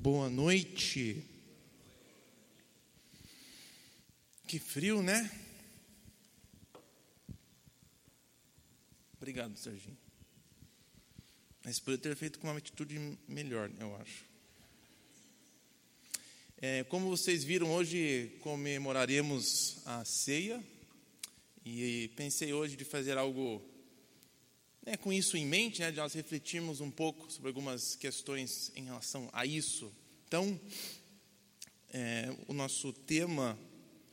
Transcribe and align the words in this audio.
Boa 0.00 0.30
noite. 0.30 1.24
Que 4.46 4.60
frio, 4.60 5.02
né? 5.02 5.28
Obrigado, 9.16 9.56
Serginho. 9.56 9.98
Mas 11.64 11.80
poderia 11.80 11.98
ter 11.98 12.16
feito 12.16 12.38
com 12.38 12.46
uma 12.46 12.58
atitude 12.58 13.18
melhor, 13.26 13.72
eu 13.80 13.96
acho. 13.96 14.24
É, 16.58 16.84
como 16.84 17.08
vocês 17.08 17.42
viram, 17.42 17.72
hoje 17.72 18.38
comemoraremos 18.40 19.84
a 19.84 20.04
ceia. 20.04 20.64
E 21.64 22.06
pensei 22.14 22.52
hoje 22.52 22.76
de 22.76 22.84
fazer 22.84 23.18
algo 23.18 23.60
né, 24.88 24.96
com 24.96 25.12
isso 25.12 25.36
em 25.36 25.44
mente, 25.44 25.82
né, 25.82 25.90
de 25.90 25.98
nós 25.98 26.14
refletirmos 26.14 26.80
um 26.80 26.90
pouco 26.90 27.30
sobre 27.30 27.48
algumas 27.48 27.94
questões 27.94 28.72
em 28.74 28.84
relação 28.84 29.28
a 29.34 29.44
isso. 29.44 29.92
Então, 30.26 30.58
é, 31.90 32.34
o 32.46 32.54
nosso 32.54 32.90
tema, 32.90 33.58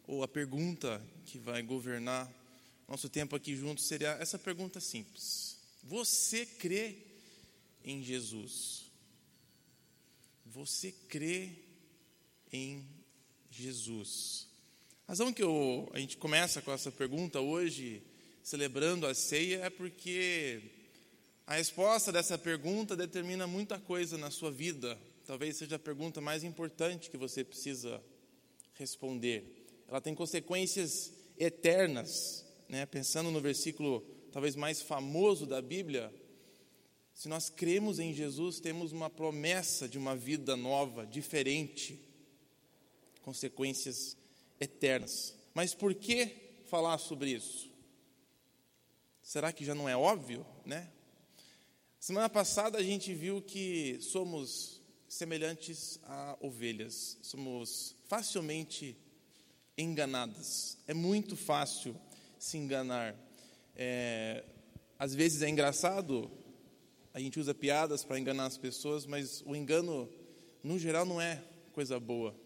ou 0.06 0.22
a 0.22 0.28
pergunta 0.28 1.02
que 1.26 1.40
vai 1.40 1.62
governar 1.62 2.30
nosso 2.90 3.08
tempo 3.08 3.38
aqui 3.38 3.56
juntos, 3.56 3.86
seria 3.86 4.18
essa 4.20 4.38
pergunta 4.38 4.82
simples: 4.82 5.58
Você 5.82 6.46
crê 6.46 6.98
em 7.82 8.04
Jesus? 8.04 8.92
Você 10.46 10.92
crê 10.92 11.52
em 12.52 12.86
Jesus? 13.50 14.50
A 15.08 15.14
razão 15.14 15.32
que 15.32 15.42
eu, 15.42 15.90
a 15.94 16.00
gente 16.00 16.18
começa 16.18 16.62
com 16.62 16.74
essa 16.74 16.92
pergunta 16.92 17.40
hoje 17.40 18.04
celebrando 18.46 19.08
a 19.08 19.16
ceia 19.16 19.66
é 19.66 19.72
porque 19.72 20.62
a 21.48 21.56
resposta 21.56 22.12
dessa 22.12 22.38
pergunta 22.38 22.96
determina 22.96 23.48
muita 23.48 23.80
coisa 23.80 24.20
na 24.20 24.30
sua 24.30 24.52
vida. 24.52 24.96
Talvez 25.26 25.58
seja 25.58 25.78
a 25.78 25.80
pergunta 25.80 26.22
mais 26.22 26.44
importante 26.44 27.10
que 27.10 27.18
você 27.18 27.44
precisa 27.44 28.00
responder. 28.76 29.66
Ela 29.88 30.00
tem 30.00 30.14
consequências 30.14 31.12
eternas, 31.40 32.46
né? 32.70 32.86
Pensando 32.86 33.32
no 33.32 33.42
versículo 33.42 34.06
talvez 34.32 34.56
mais 34.56 34.80
famoso 34.80 35.48
da 35.48 35.60
Bíblia, 35.60 36.14
se 37.16 37.28
nós 37.28 37.50
cremos 37.50 37.98
em 37.98 38.14
Jesus, 38.14 38.60
temos 38.60 38.92
uma 38.92 39.10
promessa 39.10 39.90
de 39.90 39.98
uma 39.98 40.16
vida 40.16 40.56
nova, 40.56 41.04
diferente, 41.04 42.00
consequências 43.24 44.16
eternas. 44.60 45.34
Mas 45.52 45.74
por 45.74 45.96
que 45.96 46.28
falar 46.68 47.00
sobre 47.00 47.32
isso? 47.32 47.74
Será 49.26 49.52
que 49.52 49.66
já 49.66 49.74
não 49.74 49.90
é 49.90 49.98
óbvio, 49.98 50.46
né? 50.64 50.88
Semana 52.00 52.30
passada 52.30 52.78
a 52.78 52.84
gente 52.84 53.12
viu 53.12 53.42
que 53.42 53.98
somos 54.00 54.80
semelhantes 55.08 56.00
a 56.04 56.38
ovelhas, 56.40 57.18
somos 57.24 57.96
facilmente 58.08 58.96
enganadas. 59.76 60.78
É 60.86 60.94
muito 60.94 61.36
fácil 61.36 62.00
se 62.38 62.56
enganar. 62.56 63.16
É, 63.76 64.46
às 65.00 65.16
vezes 65.16 65.42
é 65.42 65.50
engraçado, 65.50 66.30
a 67.12 67.20
gente 67.20 67.40
usa 67.40 67.52
piadas 67.52 68.04
para 68.04 68.20
enganar 68.20 68.46
as 68.46 68.60
pessoas, 68.60 69.08
mas 69.08 69.42
o 69.44 69.56
engano, 69.56 70.08
no 70.64 70.78
geral, 70.78 71.04
não 71.04 71.20
é 71.20 71.44
coisa 71.74 72.00
boa. 72.00 72.40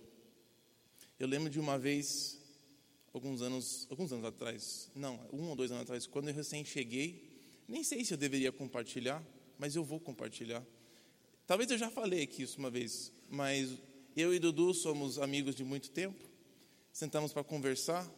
Eu 1.20 1.28
lembro 1.28 1.50
de 1.50 1.60
uma 1.60 1.78
vez 1.78 2.39
alguns 3.14 3.42
anos, 3.42 3.88
alguns 3.90 4.12
anos 4.12 4.26
atrás, 4.26 4.92
não, 4.96 5.20
um 5.32 5.50
ou 5.50 5.56
dois 5.56 5.72
anos 5.72 5.84
atrás, 5.84 6.06
quando 6.06 6.30
eu 6.30 6.34
recém 6.34 6.64
cheguei, 6.64 7.30
nem 7.68 7.84
sei 7.84 8.04
se 8.04 8.14
eu 8.14 8.18
deveria 8.18 8.52
compartilhar, 8.52 9.24
mas 9.58 9.76
eu 9.76 9.84
vou 9.84 10.00
compartilhar. 10.00 10.66
Talvez 11.46 11.70
eu 11.72 11.78
já 11.78 11.90
falei 11.90 12.24
aqui 12.24 12.44
isso 12.44 12.60
uma 12.60 12.70
vez, 12.70 13.12
mas 13.30 13.78
eu 14.16 14.34
e 14.34 14.40
Dudu 14.40 14.74
somos 14.74 15.18
amigos 15.18 15.56
de 15.56 15.64
muito 15.64 15.90
tempo. 15.92 16.24
Sentamos 16.92 17.32
para 17.32 17.44
conversar 17.44 18.10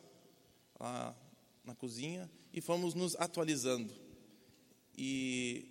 lá 0.79 1.15
na 1.63 1.75
cozinha 1.75 2.29
e 2.53 2.59
fomos 2.59 2.93
nos 2.93 3.15
atualizando. 3.15 3.93
E 4.97 5.69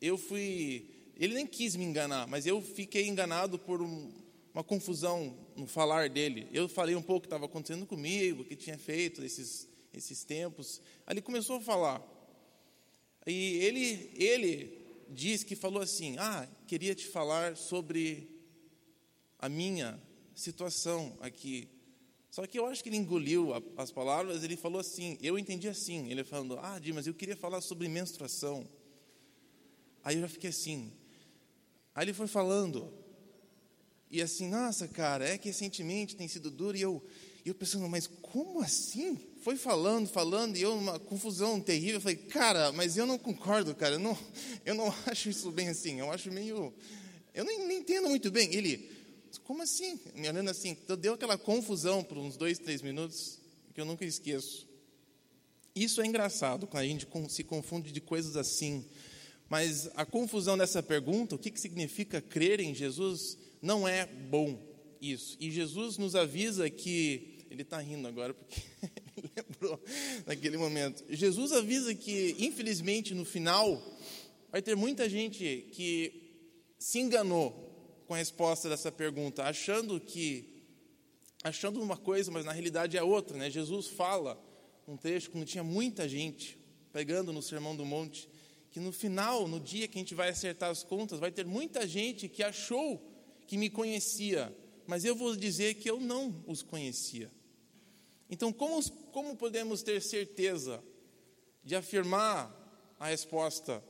eu 0.00 0.18
fui, 0.18 1.12
ele 1.16 1.34
nem 1.34 1.46
quis 1.46 1.76
me 1.76 1.84
enganar, 1.84 2.26
mas 2.26 2.46
eu 2.46 2.60
fiquei 2.60 3.06
enganado 3.06 3.58
por 3.58 3.82
um, 3.82 4.12
uma 4.56 4.64
confusão 4.64 5.36
no 5.54 5.66
falar 5.66 6.08
dele. 6.08 6.48
Eu 6.50 6.66
falei 6.66 6.96
um 6.96 7.02
pouco 7.02 7.20
que 7.20 7.26
estava 7.26 7.44
acontecendo 7.44 7.84
comigo, 7.84 8.40
o 8.40 8.44
que 8.44 8.56
tinha 8.56 8.78
feito 8.78 9.22
esses, 9.22 9.68
esses 9.92 10.24
tempos. 10.24 10.80
Ali 11.06 11.20
começou 11.20 11.56
a 11.56 11.60
falar. 11.60 12.02
E 13.26 13.56
ele, 13.56 14.10
ele 14.14 15.04
diz 15.10 15.44
que 15.44 15.54
falou 15.54 15.82
assim: 15.82 16.16
Ah, 16.18 16.48
queria 16.66 16.94
te 16.94 17.06
falar 17.06 17.54
sobre 17.54 18.30
a 19.38 19.46
minha 19.46 20.02
situação 20.34 21.18
aqui. 21.20 21.68
Só 22.30 22.46
que 22.46 22.58
eu 22.58 22.64
acho 22.64 22.82
que 22.82 22.88
ele 22.88 22.96
engoliu 22.96 23.50
as 23.76 23.92
palavras, 23.92 24.42
ele 24.42 24.56
falou 24.56 24.80
assim, 24.80 25.18
eu 25.22 25.38
entendi 25.38 25.68
assim, 25.68 26.10
ele 26.10 26.22
falando, 26.22 26.58
ah, 26.58 26.78
Dimas, 26.78 27.06
eu 27.06 27.14
queria 27.14 27.36
falar 27.36 27.62
sobre 27.62 27.88
menstruação. 27.88 28.68
Aí 30.04 30.16
eu 30.16 30.22
já 30.22 30.28
fiquei 30.28 30.50
assim. 30.50 30.92
Aí 31.94 32.04
ele 32.04 32.12
foi 32.12 32.26
falando, 32.26 32.92
e 34.10 34.22
assim, 34.22 34.48
nossa, 34.48 34.86
cara, 34.86 35.28
é 35.28 35.36
que 35.36 35.48
recentemente 35.48 36.16
tem 36.16 36.28
sido 36.28 36.50
duro. 36.50 36.76
E 36.76 36.82
eu, 36.82 37.04
eu 37.44 37.54
pensando, 37.54 37.88
mas 37.88 38.06
como 38.06 38.60
assim? 38.60 39.18
Foi 39.40 39.56
falando, 39.56 40.08
falando, 40.08 40.56
e 40.56 40.62
eu, 40.62 40.74
uma 40.74 40.98
confusão 40.98 41.60
terrível. 41.60 41.96
Eu 41.96 42.00
falei, 42.00 42.16
cara, 42.16 42.72
mas 42.72 42.96
eu 42.96 43.06
não 43.06 43.18
concordo, 43.18 43.74
cara. 43.74 43.96
Eu 43.96 43.98
não, 43.98 44.18
eu 44.64 44.74
não 44.74 44.94
acho 45.06 45.28
isso 45.28 45.50
bem 45.50 45.68
assim. 45.68 45.98
Eu 45.98 46.10
acho 46.10 46.30
meio. 46.30 46.72
Eu 47.34 47.44
nem, 47.44 47.66
nem 47.66 47.78
entendo 47.78 48.08
muito 48.08 48.30
bem. 48.30 48.54
Ele, 48.54 48.90
como 49.44 49.62
assim? 49.62 49.98
Me 50.14 50.28
olhando 50.28 50.50
assim, 50.50 50.70
então 50.70 50.96
deu 50.96 51.14
aquela 51.14 51.36
confusão 51.36 52.02
por 52.02 52.16
uns 52.16 52.36
dois, 52.36 52.58
três 52.58 52.82
minutos, 52.82 53.38
que 53.74 53.80
eu 53.80 53.84
nunca 53.84 54.04
esqueço. 54.04 54.66
Isso 55.74 56.00
é 56.00 56.06
engraçado, 56.06 56.66
quando 56.66 56.84
a 56.84 56.86
gente 56.86 57.06
se 57.28 57.44
confunde 57.44 57.92
de 57.92 58.00
coisas 58.00 58.36
assim. 58.36 58.86
Mas 59.48 59.90
a 59.94 60.06
confusão 60.06 60.56
dessa 60.56 60.82
pergunta, 60.82 61.34
o 61.34 61.38
que, 61.38 61.50
que 61.50 61.60
significa 61.60 62.20
crer 62.20 62.60
em 62.60 62.74
Jesus, 62.74 63.36
não 63.66 63.86
é 63.86 64.06
bom 64.06 64.56
isso. 65.00 65.36
E 65.40 65.50
Jesus 65.50 65.98
nos 65.98 66.14
avisa 66.14 66.70
que. 66.70 67.34
Ele 67.50 67.62
está 67.62 67.78
rindo 67.78 68.06
agora 68.06 68.34
porque 68.34 68.60
ele 69.16 69.30
lembrou 69.36 69.82
naquele 70.24 70.56
momento. 70.56 71.04
Jesus 71.08 71.52
avisa 71.52 71.94
que, 71.94 72.36
infelizmente, 72.38 73.14
no 73.14 73.24
final, 73.24 73.82
vai 74.52 74.62
ter 74.62 74.76
muita 74.76 75.08
gente 75.08 75.68
que 75.72 76.32
se 76.78 77.00
enganou 77.00 78.04
com 78.06 78.14
a 78.14 78.18
resposta 78.18 78.68
dessa 78.68 78.92
pergunta, 78.92 79.42
achando 79.42 79.98
que. 80.00 80.62
achando 81.42 81.82
uma 81.82 81.96
coisa, 81.96 82.30
mas 82.30 82.44
na 82.44 82.52
realidade 82.52 82.96
é 82.96 83.02
outra. 83.02 83.36
Né? 83.36 83.50
Jesus 83.50 83.88
fala 83.88 84.40
um 84.86 84.96
trecho 84.96 85.30
quando 85.32 85.44
tinha 85.44 85.64
muita 85.64 86.08
gente 86.08 86.56
pegando 86.92 87.32
no 87.32 87.42
Sermão 87.42 87.74
do 87.74 87.84
Monte, 87.84 88.28
que 88.70 88.78
no 88.78 88.92
final, 88.92 89.48
no 89.48 89.58
dia 89.58 89.88
que 89.88 89.98
a 89.98 90.00
gente 90.00 90.14
vai 90.14 90.28
acertar 90.28 90.70
as 90.70 90.84
contas, 90.84 91.18
vai 91.18 91.32
ter 91.32 91.44
muita 91.44 91.84
gente 91.86 92.28
que 92.28 92.44
achou 92.44 93.15
que 93.46 93.56
me 93.56 93.70
conhecia, 93.70 94.54
mas 94.86 95.04
eu 95.04 95.14
vou 95.14 95.34
dizer 95.36 95.74
que 95.74 95.88
eu 95.90 96.00
não 96.00 96.42
os 96.46 96.62
conhecia. 96.62 97.30
Então, 98.28 98.52
como, 98.52 98.82
como 99.12 99.36
podemos 99.36 99.82
ter 99.82 100.02
certeza 100.02 100.82
de 101.62 101.74
afirmar 101.76 102.94
a 102.98 103.06
resposta 103.08 103.82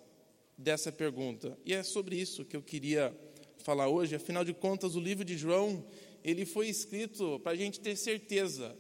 dessa 0.57 0.93
pergunta? 0.93 1.59
E 1.65 1.73
é 1.73 1.83
sobre 1.83 2.17
isso 2.17 2.45
que 2.45 2.57
eu 2.57 2.63
queria 2.63 3.17
falar 3.59 3.89
hoje. 3.89 4.15
Afinal 4.15 4.45
de 4.45 4.53
contas, 4.53 4.95
o 4.95 5.01
livro 5.01 5.25
de 5.25 5.37
João, 5.37 5.85
ele 6.23 6.45
foi 6.45 6.69
escrito 6.69 7.41
para 7.41 7.53
a 7.53 7.57
gente 7.57 7.81
ter 7.81 7.97
certeza 7.97 8.77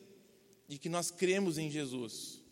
de 0.68 0.78
que 0.78 0.88
nós 0.88 1.10
cremos 1.10 1.58
em 1.58 1.70
Jesus. 1.70 2.42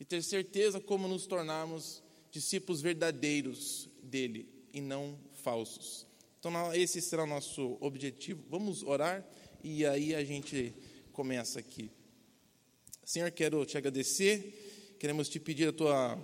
E 0.00 0.04
ter 0.04 0.22
certeza 0.22 0.80
como 0.80 1.06
nos 1.06 1.26
tornarmos 1.26 2.02
discípulos 2.30 2.80
verdadeiros 2.80 3.88
dele 4.02 4.48
e 4.72 4.80
não 4.80 5.16
falsos. 5.32 6.06
Então, 6.46 6.74
esse 6.74 7.00
será 7.00 7.24
o 7.24 7.26
nosso 7.26 7.78
objetivo. 7.80 8.44
Vamos 8.50 8.82
orar 8.82 9.26
e 9.62 9.86
aí 9.86 10.14
a 10.14 10.22
gente 10.22 10.74
começa 11.10 11.58
aqui. 11.58 11.90
Senhor, 13.02 13.30
quero 13.30 13.64
te 13.64 13.78
agradecer, 13.78 14.94
queremos 15.00 15.30
te 15.30 15.40
pedir 15.40 15.68
a 15.68 15.72
tua 15.72 16.18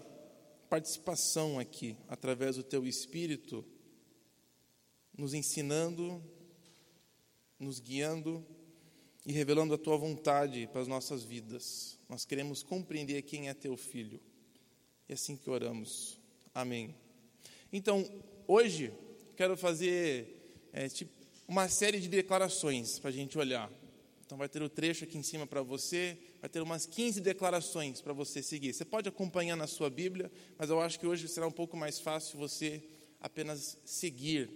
participação 0.68 1.58
aqui, 1.58 1.96
através 2.06 2.56
do 2.56 2.62
teu 2.62 2.86
Espírito, 2.86 3.64
nos 5.16 5.32
ensinando, 5.32 6.22
nos 7.58 7.80
guiando 7.80 8.46
e 9.24 9.32
revelando 9.32 9.72
a 9.72 9.78
tua 9.78 9.96
vontade 9.96 10.68
para 10.70 10.82
as 10.82 10.86
nossas 10.86 11.24
vidas. 11.24 11.98
Nós 12.10 12.26
queremos 12.26 12.62
compreender 12.62 13.22
quem 13.22 13.48
é 13.48 13.54
teu 13.54 13.74
filho. 13.74 14.20
E 15.08 15.12
é 15.12 15.14
assim 15.14 15.34
que 15.34 15.48
oramos. 15.48 16.20
Amém. 16.54 16.94
Então, 17.72 18.04
hoje 18.46 18.92
quero 19.40 19.56
fazer 19.56 20.68
é, 20.70 20.86
tipo, 20.86 21.10
uma 21.48 21.66
série 21.66 21.98
de 21.98 22.10
declarações 22.10 22.98
para 22.98 23.08
a 23.08 23.12
gente 23.12 23.38
olhar. 23.38 23.72
Então, 24.26 24.36
vai 24.36 24.50
ter 24.50 24.62
o 24.62 24.68
trecho 24.68 25.04
aqui 25.04 25.16
em 25.16 25.22
cima 25.22 25.46
para 25.46 25.62
você, 25.62 26.18
vai 26.42 26.50
ter 26.50 26.60
umas 26.60 26.84
15 26.84 27.22
declarações 27.22 28.02
para 28.02 28.12
você 28.12 28.42
seguir. 28.42 28.74
Você 28.74 28.84
pode 28.84 29.08
acompanhar 29.08 29.56
na 29.56 29.66
sua 29.66 29.88
Bíblia, 29.88 30.30
mas 30.58 30.68
eu 30.68 30.78
acho 30.78 31.00
que 31.00 31.06
hoje 31.06 31.26
será 31.26 31.46
um 31.46 31.50
pouco 31.50 31.74
mais 31.74 31.98
fácil 31.98 32.38
você 32.38 32.82
apenas 33.18 33.78
seguir. 33.82 34.50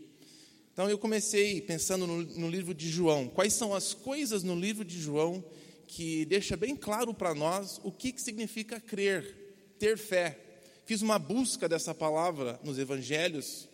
Então 0.75 0.91
eu 0.91 0.99
comecei 0.99 1.63
pensando 1.63 2.07
no, 2.07 2.23
no 2.23 2.51
livro 2.51 2.75
de 2.75 2.91
João. 2.91 3.27
Quais 3.27 3.55
são 3.55 3.73
as 3.73 3.95
coisas 3.95 4.43
no 4.43 4.55
livro 4.55 4.85
de 4.85 5.01
João 5.01 5.43
que 5.87 6.27
deixa 6.27 6.59
bem 6.59 6.77
claro 6.77 7.15
para 7.15 7.35
nós 7.35 7.81
o 7.83 7.91
que, 7.91 8.13
que 8.13 8.21
significa 8.21 8.79
crer, 8.79 9.55
ter 9.79 9.97
fé. 9.97 10.39
Fiz 10.85 11.01
uma 11.01 11.19
busca 11.19 11.67
dessa 11.67 11.95
palavra 11.95 12.61
nos 12.63 12.79
evangelhos 12.79 13.67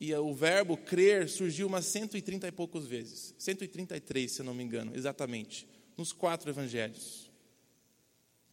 e 0.00 0.12
o 0.14 0.34
verbo 0.34 0.76
crer 0.76 1.28
surgiu 1.28 1.66
umas 1.66 1.86
130 1.86 2.48
e 2.48 2.52
poucas 2.52 2.86
vezes. 2.86 3.34
133, 3.38 4.30
se 4.30 4.40
eu 4.40 4.44
não 4.44 4.54
me 4.54 4.64
engano, 4.64 4.94
exatamente, 4.94 5.66
nos 5.96 6.12
quatro 6.12 6.50
evangelhos. 6.50 7.30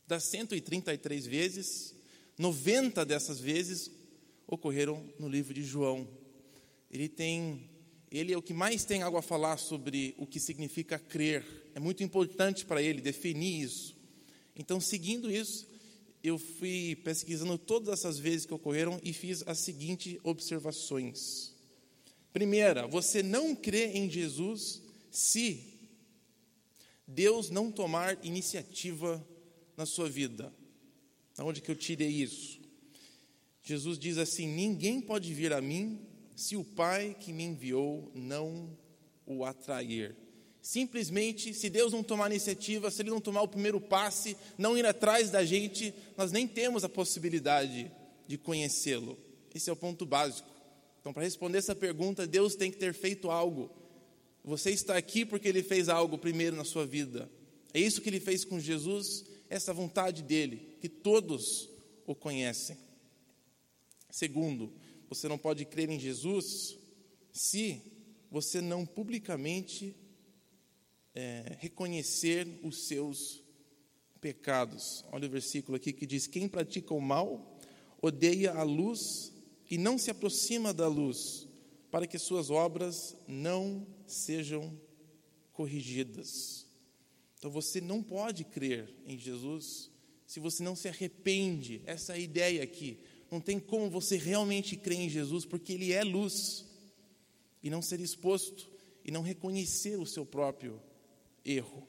Das 0.07 0.23
133 0.25 1.25
vezes, 1.25 1.95
90 2.37 3.05
dessas 3.05 3.39
vezes 3.39 3.89
ocorreram 4.47 5.03
no 5.17 5.27
livro 5.27 5.53
de 5.53 5.63
João. 5.63 6.07
Ele 6.89 7.07
tem 7.07 7.69
ele 8.11 8.33
é 8.33 8.37
o 8.37 8.41
que 8.41 8.53
mais 8.53 8.83
tem 8.83 9.01
algo 9.01 9.17
a 9.17 9.21
falar 9.21 9.55
sobre 9.55 10.13
o 10.17 10.27
que 10.27 10.37
significa 10.37 10.99
crer. 10.99 11.45
É 11.73 11.79
muito 11.79 12.03
importante 12.03 12.65
para 12.65 12.81
ele 12.81 12.99
definir 12.99 13.63
isso. 13.63 13.95
Então, 14.53 14.81
seguindo 14.81 15.31
isso, 15.31 15.65
eu 16.23 16.37
fui 16.37 16.95
pesquisando 17.03 17.57
todas 17.57 17.89
essas 17.99 18.19
vezes 18.19 18.45
que 18.45 18.53
ocorreram 18.53 18.99
e 19.03 19.11
fiz 19.11 19.43
as 19.47 19.59
seguintes 19.59 20.19
observações. 20.23 21.55
Primeira, 22.31 22.87
você 22.87 23.23
não 23.23 23.55
crê 23.55 23.87
em 23.87 24.09
Jesus 24.09 24.81
se 25.09 25.79
Deus 27.07 27.49
não 27.49 27.71
tomar 27.71 28.23
iniciativa 28.23 29.25
na 29.75 29.85
sua 29.85 30.07
vida. 30.07 30.53
Onde 31.39 31.61
que 31.61 31.71
eu 31.71 31.75
tirei 31.75 32.09
isso? 32.09 32.61
Jesus 33.63 33.97
diz 33.97 34.17
assim: 34.17 34.47
Ninguém 34.47 35.01
pode 35.01 35.33
vir 35.33 35.53
a 35.53 35.61
mim 35.61 35.99
se 36.35 36.55
o 36.55 36.63
Pai 36.63 37.15
que 37.19 37.33
me 37.33 37.43
enviou 37.43 38.11
não 38.13 38.77
o 39.25 39.43
atrair. 39.43 40.15
Simplesmente, 40.61 41.53
se 41.53 41.69
Deus 41.69 41.91
não 41.91 42.03
tomar 42.03 42.29
iniciativa, 42.29 42.91
se 42.91 43.01
Ele 43.01 43.09
não 43.09 43.19
tomar 43.19 43.41
o 43.41 43.47
primeiro 43.47 43.81
passe, 43.81 44.37
não 44.57 44.77
ir 44.77 44.85
atrás 44.85 45.31
da 45.31 45.43
gente, 45.43 45.93
nós 46.15 46.31
nem 46.31 46.47
temos 46.47 46.83
a 46.83 46.89
possibilidade 46.89 47.91
de 48.27 48.37
conhecê-lo. 48.37 49.17
Esse 49.53 49.69
é 49.69 49.73
o 49.73 49.75
ponto 49.75 50.05
básico. 50.05 50.47
Então, 50.99 51.11
para 51.11 51.23
responder 51.23 51.57
essa 51.57 51.75
pergunta, 51.75 52.27
Deus 52.27 52.55
tem 52.55 52.69
que 52.69 52.77
ter 52.77 52.93
feito 52.93 53.31
algo. 53.31 53.71
Você 54.43 54.69
está 54.69 54.95
aqui 54.95 55.25
porque 55.25 55.47
Ele 55.47 55.63
fez 55.63 55.89
algo 55.89 56.17
primeiro 56.17 56.55
na 56.55 56.63
sua 56.63 56.85
vida. 56.85 57.29
É 57.73 57.79
isso 57.79 58.01
que 58.01 58.09
Ele 58.09 58.19
fez 58.19 58.45
com 58.45 58.59
Jesus, 58.59 59.25
essa 59.49 59.73
vontade 59.73 60.21
dele, 60.21 60.77
que 60.79 60.87
todos 60.87 61.69
o 62.05 62.13
conhecem. 62.13 62.77
Segundo, 64.11 64.71
você 65.09 65.27
não 65.27 65.37
pode 65.37 65.65
crer 65.65 65.89
em 65.89 65.99
Jesus 65.99 66.77
se 67.31 67.81
você 68.29 68.61
não 68.61 68.85
publicamente 68.85 69.95
é, 71.13 71.57
reconhecer 71.59 72.47
os 72.63 72.87
seus 72.87 73.43
pecados. 74.19 75.03
Olha 75.11 75.27
o 75.27 75.31
versículo 75.31 75.75
aqui 75.75 75.91
que 75.91 76.05
diz: 76.05 76.27
Quem 76.27 76.47
pratica 76.47 76.93
o 76.93 77.01
mal 77.01 77.59
odeia 78.01 78.53
a 78.53 78.63
luz 78.63 79.33
e 79.69 79.77
não 79.77 79.97
se 79.97 80.11
aproxima 80.11 80.73
da 80.73 80.87
luz, 80.87 81.47
para 81.89 82.07
que 82.07 82.17
suas 82.17 82.49
obras 82.49 83.15
não 83.27 83.87
sejam 84.05 84.79
corrigidas. 85.53 86.65
Então 87.37 87.49
você 87.49 87.81
não 87.81 88.03
pode 88.03 88.43
crer 88.43 88.93
em 89.05 89.17
Jesus 89.17 89.89
se 90.25 90.39
você 90.39 90.63
não 90.63 90.75
se 90.75 90.87
arrepende. 90.87 91.81
Essa 91.85 92.15
é 92.15 92.21
ideia 92.21 92.63
aqui 92.63 92.99
não 93.31 93.39
tem 93.39 93.57
como 93.57 93.89
você 93.89 94.17
realmente 94.17 94.75
crer 94.75 94.99
em 94.99 95.09
Jesus, 95.09 95.45
porque 95.45 95.71
Ele 95.71 95.93
é 95.93 96.03
luz, 96.03 96.65
e 97.63 97.69
não 97.69 97.81
ser 97.81 98.01
exposto 98.01 98.69
e 99.05 99.11
não 99.11 99.21
reconhecer 99.21 99.97
o 99.97 100.05
seu 100.05 100.25
próprio 100.25 100.81
erro. 101.43 101.87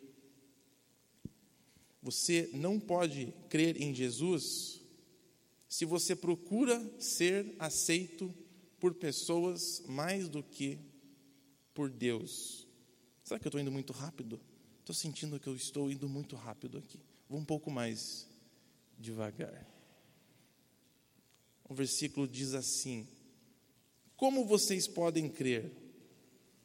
Você 2.02 2.50
não 2.52 2.80
pode 2.80 3.32
crer 3.48 3.80
em 3.80 3.94
Jesus 3.94 4.80
se 5.68 5.84
você 5.84 6.14
procura 6.14 6.78
ser 7.00 7.54
aceito 7.58 8.34
por 8.78 8.94
pessoas 8.94 9.82
mais 9.86 10.28
do 10.28 10.42
que 10.42 10.78
por 11.72 11.88
Deus. 11.88 12.66
Será 13.22 13.38
que 13.38 13.46
eu 13.46 13.50
estou 13.50 13.60
indo 13.60 13.70
muito 13.70 13.92
rápido? 13.92 14.40
Estou 14.80 14.94
sentindo 14.94 15.38
que 15.38 15.46
eu 15.46 15.54
estou 15.54 15.90
indo 15.90 16.08
muito 16.08 16.34
rápido 16.34 16.78
aqui. 16.78 17.00
Vou 17.28 17.38
um 17.38 17.44
pouco 17.44 17.70
mais 17.70 18.28
devagar 18.98 19.72
o 21.72 21.74
versículo 21.74 22.28
diz 22.28 22.52
assim: 22.52 23.08
Como 24.14 24.44
vocês 24.44 24.86
podem 24.86 25.28
crer 25.28 25.72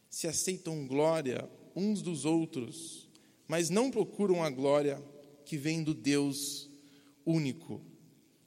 se 0.09 0.27
aceitam 0.27 0.85
glória 0.85 1.49
uns 1.77 2.01
dos 2.01 2.25
outros, 2.25 3.07
mas 3.47 3.69
não 3.69 3.91
procuram 3.91 4.43
a 4.43 4.49
glória 4.49 5.01
que 5.45 5.57
vem 5.57 5.83
do 5.83 5.93
Deus 5.93 6.69
único? 7.25 7.81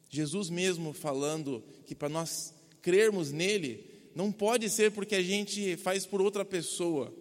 Jesus 0.08 0.50
mesmo 0.50 0.92
falando 0.92 1.62
que 1.86 1.94
para 1.94 2.08
nós 2.08 2.52
crermos 2.82 3.30
nele, 3.30 3.88
não 4.14 4.32
pode 4.32 4.68
ser 4.68 4.90
porque 4.90 5.14
a 5.14 5.22
gente 5.22 5.76
faz 5.76 6.04
por 6.04 6.20
outra 6.20 6.44
pessoa. 6.44 7.14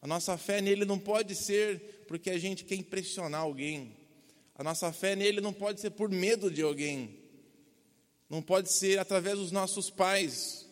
A 0.00 0.06
nossa 0.06 0.38
fé 0.38 0.60
nele 0.60 0.84
não 0.84 0.98
pode 0.98 1.34
ser 1.34 2.04
porque 2.06 2.30
a 2.30 2.38
gente 2.38 2.64
quer 2.64 2.76
impressionar 2.76 3.40
alguém. 3.40 3.96
A 4.54 4.62
nossa 4.62 4.92
fé 4.92 5.16
nele 5.16 5.40
não 5.40 5.52
pode 5.52 5.80
ser 5.80 5.90
por 5.90 6.08
medo 6.08 6.50
de 6.50 6.62
alguém. 6.62 7.18
Não 8.28 8.40
pode 8.40 8.72
ser 8.72 8.98
através 8.98 9.38
dos 9.38 9.50
nossos 9.50 9.90
pais. 9.90 10.65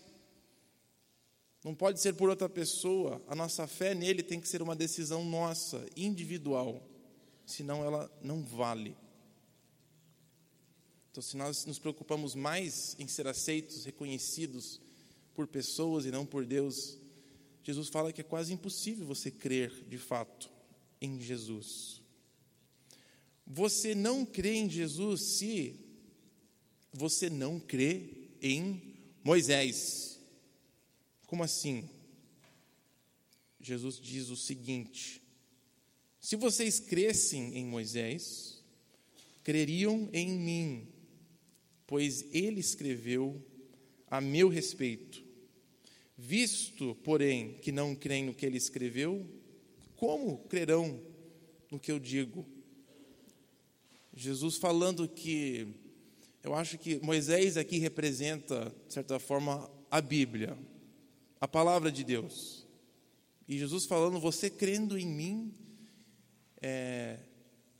Não 1.65 1.75
pode 1.75 1.99
ser 1.99 2.13
por 2.13 2.29
outra 2.29 2.47
pessoa. 2.47 3.23
A 3.27 3.35
nossa 3.35 3.67
fé 3.67 3.95
nele 3.95 4.23
tem 4.23 4.39
que 4.39 4.47
ser 4.47 4.61
uma 4.61 4.77
decisão 4.77 5.25
nossa, 5.25 5.87
individual. 5.97 6.87
Senão 7.47 7.83
ela 7.83 8.13
não 8.23 8.43
vale. 8.43 8.95
Então, 11.11 11.23
se 11.23 11.39
nós 11.39 11.65
nos 11.65 11.79
preocupamos 11.79 12.35
mais 12.35 12.95
em 12.99 13.09
ser 13.09 13.27
aceitos, 13.27 13.87
reconhecidos 13.87 14.79
por 15.35 15.47
pessoas 15.47 16.05
e 16.05 16.11
não 16.11 16.27
por 16.27 16.45
Deus, 16.45 16.99
Jesus 17.63 17.89
fala 17.89 18.13
que 18.13 18.21
é 18.21 18.25
quase 18.25 18.53
impossível 18.53 19.07
você 19.07 19.31
crer 19.31 19.71
de 19.89 19.97
fato 19.97 20.51
em 21.01 21.19
Jesus. 21.19 22.03
Você 23.47 23.95
não 23.95 24.27
crê 24.27 24.55
em 24.57 24.69
Jesus 24.69 25.23
se 25.23 25.81
você 26.93 27.31
não 27.31 27.59
crê 27.59 28.29
em 28.43 28.95
Moisés. 29.23 30.14
Como 31.35 31.43
assim? 31.43 31.91
Jesus 33.61 33.99
diz 34.01 34.29
o 34.29 34.37
seguinte: 34.37 35.21
se 36.21 36.37
vocês 36.37 36.79
crescem 36.79 37.57
em 37.57 37.67
Moisés, 37.67 38.63
creriam 39.43 40.09
em 40.13 40.31
mim, 40.31 40.87
pois 41.89 42.25
ele 42.33 42.61
escreveu 42.61 43.45
a 44.09 44.21
meu 44.21 44.49
respeito. 44.49 45.25
Visto, 46.17 46.95
porém, 47.03 47.55
que 47.55 47.73
não 47.73 47.97
creem 47.97 48.27
no 48.27 48.35
que 48.35 48.47
ele 48.47 48.57
escreveu, 48.57 49.29
como 49.97 50.39
crerão 50.45 51.03
no 51.69 51.81
que 51.81 51.91
eu 51.91 51.99
digo? 51.99 52.47
Jesus 54.15 54.57
falando 54.57 55.09
que 55.09 55.67
eu 56.45 56.55
acho 56.55 56.79
que 56.79 57.01
Moisés 57.01 57.57
aqui 57.57 57.79
representa, 57.79 58.73
de 58.87 58.95
certa 58.95 59.19
forma, 59.19 59.69
a 59.91 60.01
Bíblia, 60.01 60.57
a 61.45 61.49
palavra 61.49 61.93
de 61.93 62.03
Deus. 62.03 62.67
E 63.47 63.59
Jesus 63.59 63.85
falando, 63.85 64.19
você 64.19 64.49
crendo 64.49 64.99
em 64.99 65.07
mim, 65.07 65.55
é, 66.63 67.19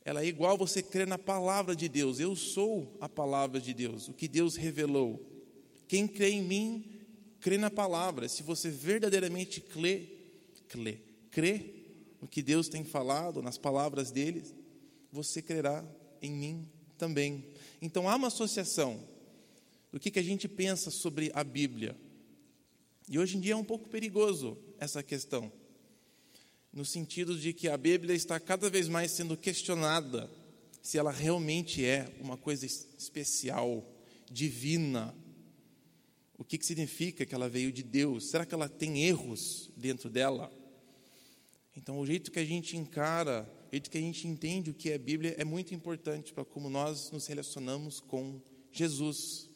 ela 0.03 0.21
é 0.21 0.27
igual 0.27 0.55
você 0.55 0.83
crer 0.83 1.07
na 1.07 1.17
palavra 1.17 1.75
de 1.75 1.89
Deus. 1.89 2.19
Eu 2.19 2.35
sou 2.35 2.95
a 3.01 3.09
palavra 3.09 3.59
de 3.59 3.73
Deus, 3.73 4.07
o 4.07 4.13
que 4.13 4.27
Deus 4.27 4.55
revelou. 4.55 5.19
Quem 5.87 6.07
crê 6.07 6.29
em 6.29 6.43
mim, 6.43 7.01
crê 7.39 7.57
na 7.57 7.71
palavra. 7.71 8.29
Se 8.29 8.43
você 8.43 8.69
verdadeiramente 8.69 9.59
crê, 9.59 10.09
crê, 10.67 11.01
crê 11.31 11.73
no 12.21 12.27
que 12.27 12.43
Deus 12.43 12.69
tem 12.69 12.83
falado, 12.83 13.41
nas 13.41 13.57
palavras 13.57 14.11
dele, 14.11 14.43
você 15.11 15.41
crerá 15.41 15.83
em 16.21 16.31
mim 16.31 16.69
também. 16.99 17.47
Então 17.81 18.07
há 18.07 18.15
uma 18.15 18.27
associação 18.27 18.99
do 19.91 19.99
que, 19.99 20.11
que 20.11 20.19
a 20.19 20.23
gente 20.23 20.47
pensa 20.47 20.91
sobre 20.91 21.31
a 21.33 21.43
Bíblia. 21.43 22.04
E 23.07 23.19
hoje 23.19 23.37
em 23.37 23.39
dia 23.39 23.53
é 23.53 23.55
um 23.55 23.63
pouco 23.63 23.89
perigoso 23.89 24.57
essa 24.79 25.03
questão, 25.03 25.51
no 26.73 26.83
sentido 26.83 27.37
de 27.37 27.53
que 27.53 27.69
a 27.69 27.77
Bíblia 27.77 28.15
está 28.15 28.39
cada 28.39 28.69
vez 28.69 28.87
mais 28.87 29.11
sendo 29.11 29.37
questionada 29.37 30.29
se 30.81 30.97
ela 30.97 31.11
realmente 31.11 31.83
é 31.83 32.07
uma 32.19 32.37
coisa 32.37 32.65
especial, 32.65 33.83
divina. 34.29 35.15
O 36.37 36.43
que, 36.43 36.57
que 36.57 36.65
significa 36.65 37.25
que 37.25 37.33
ela 37.33 37.49
veio 37.49 37.71
de 37.71 37.81
Deus? 37.81 38.29
Será 38.29 38.45
que 38.45 38.53
ela 38.53 38.69
tem 38.69 39.03
erros 39.03 39.71
dentro 39.75 40.09
dela? 40.09 40.51
Então, 41.75 41.99
o 41.99 42.05
jeito 42.05 42.31
que 42.31 42.39
a 42.39 42.45
gente 42.45 42.77
encara 42.77 43.49
jeito 43.75 43.91
que 43.91 43.97
a 43.97 44.01
gente 44.01 44.25
entende 44.25 44.69
o 44.69 44.73
que 44.73 44.89
é 44.89 44.97
Bíblia 44.97 45.35
é 45.37 45.43
muito 45.43 45.75
importante 45.75 46.31
para 46.31 46.45
como 46.45 46.69
nós 46.69 47.11
nos 47.11 47.27
relacionamos 47.27 47.99
com 47.99 48.39
Jesus. 48.71 49.49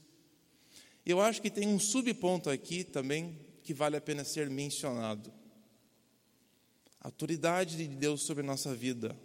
Eu 1.10 1.20
acho 1.20 1.42
que 1.42 1.50
tem 1.50 1.68
um 1.68 1.80
subponto 1.80 2.52
aqui 2.52 2.84
também 2.84 3.36
que 3.64 3.74
vale 3.74 3.98
a 3.98 4.02
pena 4.02 4.24
ser 4.24 4.48
mencionado. 4.48 5.34
A 7.02 7.08
autoridade 7.08 7.78
de 7.78 7.88
Deus 7.88 8.22
sobre 8.22 8.44
a 8.44 8.46
nossa 8.46 8.76
vida. 8.76 9.20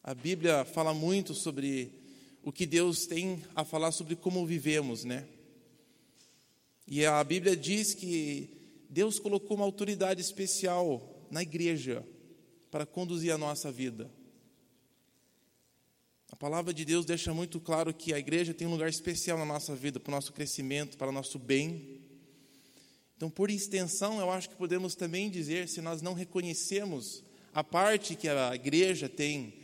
A 0.00 0.14
Bíblia 0.14 0.64
fala 0.64 0.94
muito 0.94 1.34
sobre 1.34 1.90
o 2.40 2.52
que 2.52 2.64
Deus 2.64 3.04
tem 3.04 3.42
a 3.52 3.64
falar 3.64 3.90
sobre 3.90 4.14
como 4.14 4.46
vivemos, 4.46 5.02
né? 5.02 5.26
E 6.86 7.04
a 7.04 7.24
Bíblia 7.24 7.56
diz 7.56 7.92
que 7.92 8.48
Deus 8.88 9.18
colocou 9.18 9.56
uma 9.56 9.66
autoridade 9.66 10.20
especial 10.20 11.26
na 11.32 11.42
igreja 11.42 12.06
para 12.70 12.86
conduzir 12.86 13.32
a 13.32 13.38
nossa 13.38 13.72
vida. 13.72 14.08
A 16.30 16.36
palavra 16.36 16.74
de 16.74 16.84
Deus 16.84 17.04
deixa 17.04 17.32
muito 17.32 17.60
claro 17.60 17.94
que 17.94 18.12
a 18.12 18.18
igreja 18.18 18.52
tem 18.52 18.66
um 18.66 18.72
lugar 18.72 18.88
especial 18.88 19.38
na 19.38 19.44
nossa 19.44 19.74
vida, 19.76 20.00
para 20.00 20.10
o 20.10 20.14
nosso 20.14 20.32
crescimento, 20.32 20.96
para 20.96 21.08
o 21.08 21.12
nosso 21.12 21.38
bem. 21.38 22.00
Então, 23.16 23.30
por 23.30 23.48
extensão, 23.48 24.20
eu 24.20 24.30
acho 24.30 24.50
que 24.50 24.56
podemos 24.56 24.94
também 24.94 25.30
dizer, 25.30 25.68
se 25.68 25.80
nós 25.80 26.02
não 26.02 26.14
reconhecemos 26.14 27.22
a 27.54 27.64
parte 27.64 28.14
que 28.14 28.28
a 28.28 28.54
igreja 28.54 29.08
tem, 29.08 29.54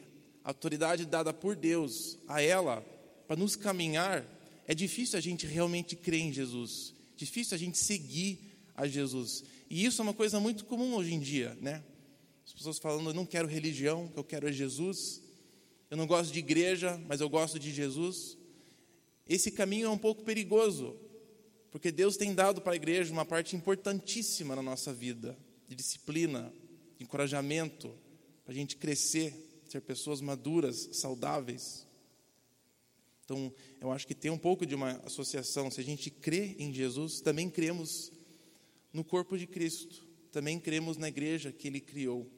a 0.44 0.50
autoridade 0.50 1.04
dada 1.04 1.32
por 1.32 1.54
Deus 1.54 2.16
a 2.26 2.40
ela, 2.40 2.80
para 3.26 3.36
nos 3.36 3.56
caminhar, 3.56 4.24
é 4.66 4.74
difícil 4.74 5.18
a 5.18 5.20
gente 5.20 5.46
realmente 5.46 5.96
crer 5.96 6.20
em 6.20 6.32
Jesus, 6.32 6.94
difícil 7.16 7.54
a 7.54 7.58
gente 7.58 7.76
seguir 7.76 8.38
a 8.74 8.86
Jesus. 8.86 9.44
E 9.68 9.84
isso 9.84 10.00
é 10.00 10.04
uma 10.04 10.14
coisa 10.14 10.40
muito 10.40 10.64
comum 10.64 10.94
hoje 10.94 11.12
em 11.12 11.20
dia, 11.20 11.56
né? 11.60 11.82
As 12.46 12.52
pessoas 12.52 12.78
falando, 12.78 13.10
eu 13.10 13.14
não 13.14 13.26
quero 13.26 13.48
religião, 13.48 14.06
o 14.06 14.08
que 14.10 14.18
eu 14.18 14.24
quero 14.24 14.48
é 14.48 14.52
Jesus. 14.52 15.21
Eu 15.92 15.98
não 15.98 16.06
gosto 16.06 16.32
de 16.32 16.38
igreja, 16.38 16.98
mas 17.06 17.20
eu 17.20 17.28
gosto 17.28 17.58
de 17.58 17.70
Jesus. 17.70 18.38
Esse 19.28 19.50
caminho 19.50 19.88
é 19.88 19.90
um 19.90 19.98
pouco 19.98 20.24
perigoso, 20.24 20.98
porque 21.70 21.92
Deus 21.92 22.16
tem 22.16 22.34
dado 22.34 22.62
para 22.62 22.72
a 22.72 22.76
igreja 22.76 23.12
uma 23.12 23.26
parte 23.26 23.54
importantíssima 23.54 24.56
na 24.56 24.62
nossa 24.62 24.90
vida, 24.90 25.36
de 25.68 25.76
disciplina, 25.76 26.50
de 26.96 27.04
encorajamento, 27.04 27.94
para 28.42 28.54
a 28.54 28.56
gente 28.56 28.74
crescer, 28.76 29.34
ser 29.68 29.82
pessoas 29.82 30.22
maduras, 30.22 30.88
saudáveis. 30.92 31.86
Então, 33.26 33.52
eu 33.78 33.92
acho 33.92 34.06
que 34.06 34.14
tem 34.14 34.30
um 34.30 34.38
pouco 34.38 34.64
de 34.64 34.74
uma 34.74 34.92
associação. 35.04 35.70
Se 35.70 35.82
a 35.82 35.84
gente 35.84 36.10
crê 36.10 36.56
em 36.58 36.72
Jesus, 36.72 37.20
também 37.20 37.50
cremos 37.50 38.10
no 38.94 39.04
corpo 39.04 39.36
de 39.36 39.46
Cristo, 39.46 40.06
também 40.32 40.58
cremos 40.58 40.96
na 40.96 41.08
igreja 41.08 41.52
que 41.52 41.68
ele 41.68 41.82
criou. 41.82 42.32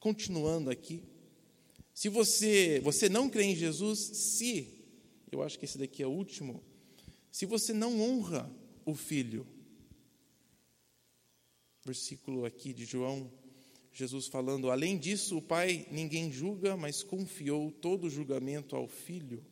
Continuando 0.00 0.68
aqui, 0.68 1.14
se 1.96 2.10
você, 2.10 2.78
você 2.84 3.08
não 3.08 3.26
crê 3.26 3.44
em 3.44 3.56
Jesus, 3.56 3.98
se, 3.98 4.68
eu 5.32 5.42
acho 5.42 5.58
que 5.58 5.64
esse 5.64 5.78
daqui 5.78 6.02
é 6.02 6.06
o 6.06 6.10
último, 6.10 6.62
se 7.32 7.46
você 7.46 7.72
não 7.72 8.02
honra 8.02 8.54
o 8.84 8.94
filho. 8.94 9.46
Versículo 11.82 12.44
aqui 12.44 12.74
de 12.74 12.84
João, 12.84 13.32
Jesus 13.94 14.26
falando: 14.26 14.70
Além 14.70 14.98
disso, 14.98 15.38
o 15.38 15.42
Pai 15.42 15.86
ninguém 15.90 16.30
julga, 16.30 16.76
mas 16.76 17.02
confiou 17.02 17.72
todo 17.72 18.04
o 18.04 18.10
julgamento 18.10 18.76
ao 18.76 18.86
Filho, 18.86 19.42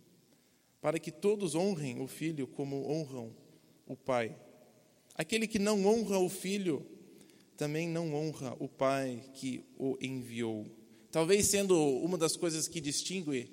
para 0.83 0.99
que 0.99 1.11
todos 1.11 1.55
honrem 1.55 1.99
o 2.03 2.07
Filho 2.07 2.47
como 2.47 2.91
honram 2.91 3.35
o 3.87 3.97
Pai. 3.97 4.39
Aquele 5.15 5.49
que 5.49 5.59
não 5.59 5.87
honra 5.87 6.19
o 6.19 6.29
Filho, 6.29 6.87
também 7.57 7.89
não 7.89 8.15
honra 8.15 8.55
o 8.61 8.69
Pai 8.69 9.25
que 9.33 9.65
o 9.79 9.97
enviou. 9.99 10.84
Talvez 11.15 11.47
sendo 11.47 11.79
uma 11.79 12.19
das 12.19 12.37
coisas 12.37 12.67
que 12.67 12.81
distingue 12.81 13.49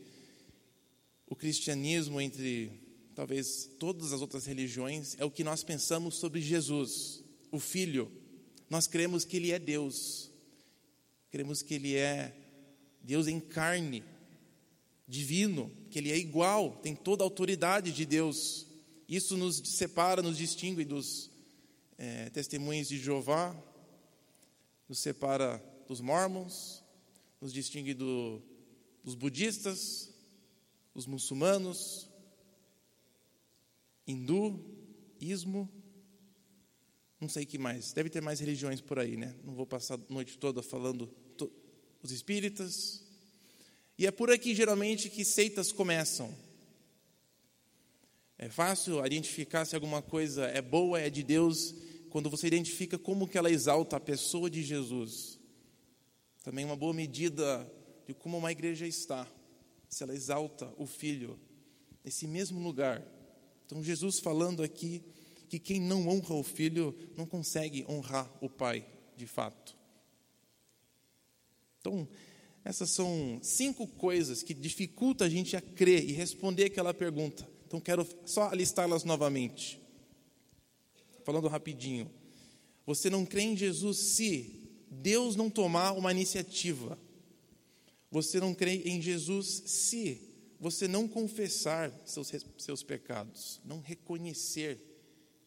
o 1.27 1.35
cristianismo 1.35 2.19
entre 2.19 2.71
talvez 3.13 3.69
todas 3.77 4.11
as 4.11 4.19
outras 4.19 4.47
religiões, 4.47 5.15
é 5.19 5.25
o 5.25 5.29
que 5.29 5.43
nós 5.43 5.63
pensamos 5.63 6.15
sobre 6.15 6.41
Jesus, 6.41 7.23
o 7.51 7.59
Filho. 7.59 8.11
Nós 8.67 8.87
cremos 8.87 9.25
que 9.25 9.37
Ele 9.37 9.51
é 9.51 9.59
Deus, 9.59 10.31
cremos 11.29 11.61
que 11.61 11.75
Ele 11.75 11.95
é 11.95 12.35
Deus 12.99 13.27
em 13.27 13.39
carne, 13.39 14.03
divino, 15.07 15.71
que 15.91 15.99
Ele 15.99 16.11
é 16.11 16.17
igual, 16.17 16.77
tem 16.77 16.95
toda 16.95 17.23
a 17.23 17.27
autoridade 17.27 17.91
de 17.91 18.07
Deus. 18.07 18.65
Isso 19.07 19.37
nos 19.37 19.57
separa, 19.57 20.23
nos 20.23 20.35
distingue 20.35 20.83
dos 20.83 21.29
é, 21.95 22.27
testemunhos 22.31 22.87
de 22.87 22.97
Jeová, 22.97 23.55
nos 24.89 24.97
separa 24.97 25.63
dos 25.87 26.01
mormons, 26.01 26.80
nos 27.41 27.51
distingue 27.51 27.93
do, 27.93 28.41
dos 29.03 29.15
budistas, 29.15 30.13
dos 30.93 31.07
muçulmanos, 31.07 32.07
hindu, 34.07 34.63
ismo, 35.19 35.69
não 37.19 37.27
sei 37.27 37.45
que 37.45 37.57
mais. 37.57 37.91
Deve 37.91 38.09
ter 38.09 38.21
mais 38.21 38.39
religiões 38.39 38.79
por 38.79 38.99
aí, 38.99 39.17
né? 39.17 39.35
Não 39.43 39.53
vou 39.53 39.65
passar 39.65 39.95
a 39.95 40.13
noite 40.13 40.37
toda 40.37 40.61
falando 40.61 41.13
os 42.03 42.11
espíritas. 42.11 43.03
E 43.97 44.07
é 44.07 44.11
por 44.11 44.31
aqui 44.31 44.55
geralmente 44.55 45.09
que 45.09 45.23
seitas 45.23 45.71
começam. 45.71 46.35
É 48.37 48.49
fácil 48.49 49.05
identificar 49.05 49.65
se 49.65 49.75
alguma 49.75 50.01
coisa 50.01 50.45
é 50.45 50.61
boa, 50.61 50.99
é 50.99 51.09
de 51.09 51.21
Deus, 51.21 51.75
quando 52.09 52.29
você 52.29 52.47
identifica 52.47 52.97
como 52.97 53.27
que 53.27 53.37
ela 53.37 53.51
exalta 53.51 53.97
a 53.97 53.99
pessoa 53.99 54.49
de 54.49 54.63
Jesus. 54.63 55.39
Também 56.43 56.65
uma 56.65 56.75
boa 56.75 56.93
medida 56.93 57.71
de 58.07 58.13
como 58.13 58.37
uma 58.37 58.51
igreja 58.51 58.87
está, 58.87 59.27
se 59.87 60.03
ela 60.03 60.13
exalta 60.13 60.73
o 60.77 60.85
filho 60.85 61.39
nesse 62.03 62.27
mesmo 62.27 62.59
lugar 62.59 63.05
então, 63.71 63.81
Jesus 63.81 64.19
falando 64.19 64.61
aqui 64.61 65.01
que 65.47 65.57
quem 65.57 65.79
não 65.79 66.05
honra 66.09 66.35
o 66.35 66.43
filho 66.43 66.93
não 67.15 67.25
consegue 67.25 67.85
honrar 67.87 68.29
o 68.41 68.49
pai, 68.49 68.85
de 69.15 69.25
fato. 69.25 69.77
Então, 71.79 72.05
essas 72.65 72.89
são 72.89 73.39
cinco 73.41 73.87
coisas 73.87 74.43
que 74.43 74.53
dificultam 74.53 75.25
a 75.25 75.29
gente 75.29 75.55
a 75.55 75.61
crer 75.61 76.03
e 76.03 76.11
responder 76.11 76.65
aquela 76.65 76.93
pergunta. 76.93 77.47
Então, 77.65 77.79
quero 77.79 78.05
só 78.25 78.51
listá-las 78.51 79.05
novamente. 79.05 79.81
Falando 81.23 81.47
rapidinho. 81.47 82.11
Você 82.85 83.09
não 83.09 83.25
crê 83.25 83.43
em 83.43 83.55
Jesus 83.55 83.99
se 83.99 84.60
Deus 84.91 85.37
não 85.37 85.49
tomar 85.49 85.93
uma 85.93 86.11
iniciativa. 86.11 86.99
Você 88.11 88.41
não 88.41 88.53
crê 88.53 88.81
em 88.83 89.01
Jesus 89.01 89.63
se 89.65 90.29
você 90.59 90.85
não 90.85 91.07
confessar 91.07 91.91
seus, 92.05 92.29
seus 92.57 92.83
pecados, 92.83 93.61
não 93.63 93.79
reconhecer 93.79 94.77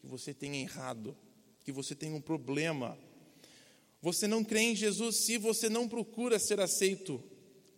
que 0.00 0.06
você 0.06 0.32
tem 0.32 0.62
errado, 0.62 1.14
que 1.62 1.70
você 1.70 1.94
tem 1.94 2.14
um 2.14 2.20
problema. 2.22 2.98
Você 4.00 4.26
não 4.26 4.42
crê 4.42 4.60
em 4.60 4.74
Jesus 4.74 5.16
se 5.16 5.36
você 5.36 5.68
não 5.68 5.86
procura 5.86 6.38
ser 6.38 6.58
aceito 6.58 7.22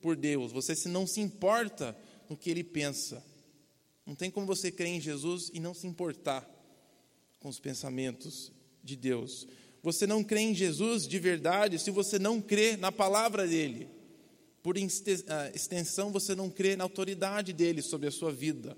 por 0.00 0.16
Deus, 0.16 0.52
você 0.52 0.74
se 0.74 0.88
não 0.88 1.06
se 1.06 1.20
importa 1.20 1.96
no 2.28 2.36
que 2.36 2.48
Ele 2.48 2.62
pensa. 2.62 3.24
Não 4.06 4.14
tem 4.14 4.30
como 4.30 4.46
você 4.46 4.70
crer 4.70 4.88
em 4.88 5.00
Jesus 5.00 5.50
e 5.52 5.58
não 5.58 5.74
se 5.74 5.86
importar 5.86 6.48
com 7.40 7.48
os 7.48 7.58
pensamentos 7.58 8.52
de 8.82 8.94
Deus. 8.94 9.46
Você 9.86 10.04
não 10.04 10.24
crê 10.24 10.40
em 10.40 10.52
Jesus 10.52 11.06
de 11.06 11.16
verdade 11.16 11.78
se 11.78 11.92
você 11.92 12.18
não 12.18 12.42
crê 12.42 12.76
na 12.76 12.90
palavra 12.90 13.46
dele 13.46 13.88
por 14.60 14.74
ah, 14.76 15.50
extensão, 15.54 16.10
você 16.10 16.34
não 16.34 16.50
crê 16.50 16.74
na 16.74 16.82
autoridade 16.82 17.52
dele 17.52 17.80
sobre 17.80 18.08
a 18.08 18.10
sua 18.10 18.32
vida. 18.32 18.76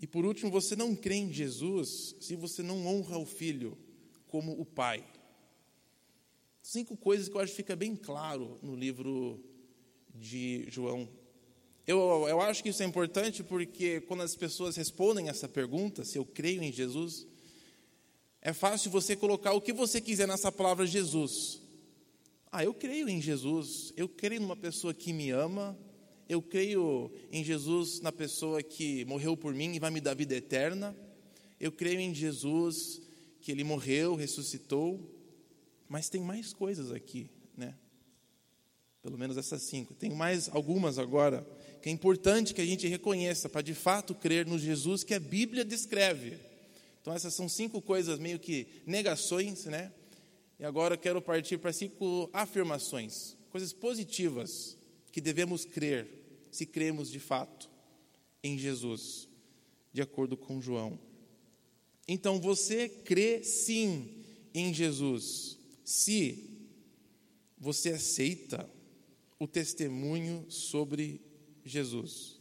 E 0.00 0.06
por 0.06 0.24
último, 0.24 0.48
você 0.48 0.76
não 0.76 0.94
crê 0.94 1.16
em 1.16 1.32
Jesus 1.32 2.14
se 2.20 2.36
você 2.36 2.62
não 2.62 2.86
honra 2.86 3.18
o 3.18 3.26
Filho 3.26 3.76
como 4.28 4.52
o 4.52 4.64
Pai. 4.64 5.04
Cinco 6.62 6.96
coisas 6.96 7.28
que 7.28 7.36
eu 7.36 7.40
acho 7.40 7.50
que 7.50 7.56
fica 7.56 7.74
bem 7.74 7.96
claro 7.96 8.60
no 8.62 8.76
livro 8.76 9.42
de 10.14 10.66
João. 10.70 11.08
Eu, 11.84 12.26
eu 12.28 12.40
acho 12.40 12.62
que 12.62 12.68
isso 12.68 12.84
é 12.84 12.86
importante 12.86 13.42
porque 13.42 14.02
quando 14.02 14.22
as 14.22 14.36
pessoas 14.36 14.76
respondem 14.76 15.28
essa 15.28 15.48
pergunta, 15.48 16.04
se 16.04 16.16
eu 16.16 16.24
creio 16.24 16.62
em 16.62 16.72
Jesus, 16.72 17.26
é 18.46 18.52
fácil 18.52 18.92
você 18.92 19.16
colocar 19.16 19.54
o 19.54 19.60
que 19.60 19.72
você 19.72 20.00
quiser 20.00 20.28
nessa 20.28 20.52
palavra 20.52 20.86
Jesus. 20.86 21.60
Ah, 22.52 22.62
eu 22.62 22.72
creio 22.72 23.08
em 23.08 23.20
Jesus, 23.20 23.92
eu 23.96 24.08
creio 24.08 24.40
numa 24.40 24.54
pessoa 24.54 24.94
que 24.94 25.12
me 25.12 25.32
ama, 25.32 25.76
eu 26.28 26.40
creio 26.40 27.10
em 27.32 27.42
Jesus 27.42 28.00
na 28.00 28.12
pessoa 28.12 28.62
que 28.62 29.04
morreu 29.06 29.36
por 29.36 29.52
mim 29.52 29.74
e 29.74 29.80
vai 29.80 29.90
me 29.90 30.00
dar 30.00 30.14
vida 30.14 30.36
eterna, 30.36 30.96
eu 31.58 31.72
creio 31.72 31.98
em 31.98 32.14
Jesus 32.14 33.02
que 33.40 33.50
ele 33.50 33.64
morreu, 33.64 34.14
ressuscitou, 34.14 35.00
mas 35.88 36.08
tem 36.08 36.20
mais 36.20 36.52
coisas 36.52 36.92
aqui, 36.92 37.28
né? 37.56 37.74
Pelo 39.02 39.18
menos 39.18 39.36
essas 39.36 39.62
cinco. 39.62 39.92
Tem 39.92 40.10
mais 40.10 40.48
algumas 40.50 41.00
agora 41.00 41.44
que 41.82 41.88
é 41.88 41.92
importante 41.92 42.54
que 42.54 42.60
a 42.60 42.66
gente 42.66 42.86
reconheça 42.86 43.48
para 43.48 43.62
de 43.62 43.74
fato 43.74 44.14
crer 44.14 44.46
no 44.46 44.56
Jesus 44.56 45.02
que 45.02 45.14
a 45.14 45.20
Bíblia 45.20 45.64
descreve. 45.64 46.45
Então 47.06 47.14
essas 47.14 47.34
são 47.34 47.48
cinco 47.48 47.80
coisas 47.80 48.18
meio 48.18 48.36
que 48.36 48.66
negações, 48.84 49.66
né? 49.66 49.92
E 50.58 50.64
agora 50.64 50.94
eu 50.94 50.98
quero 50.98 51.22
partir 51.22 51.56
para 51.56 51.72
cinco 51.72 52.28
afirmações, 52.32 53.36
coisas 53.48 53.72
positivas 53.72 54.76
que 55.12 55.20
devemos 55.20 55.64
crer, 55.64 56.08
se 56.50 56.66
cremos 56.66 57.08
de 57.08 57.20
fato 57.20 57.70
em 58.42 58.58
Jesus, 58.58 59.28
de 59.92 60.02
acordo 60.02 60.36
com 60.36 60.60
João. 60.60 60.98
Então 62.08 62.40
você 62.40 62.88
crê 62.88 63.40
sim 63.44 64.24
em 64.52 64.74
Jesus, 64.74 65.60
se 65.84 66.58
você 67.56 67.90
aceita 67.90 68.68
o 69.38 69.46
testemunho 69.46 70.44
sobre 70.48 71.20
Jesus. 71.64 72.40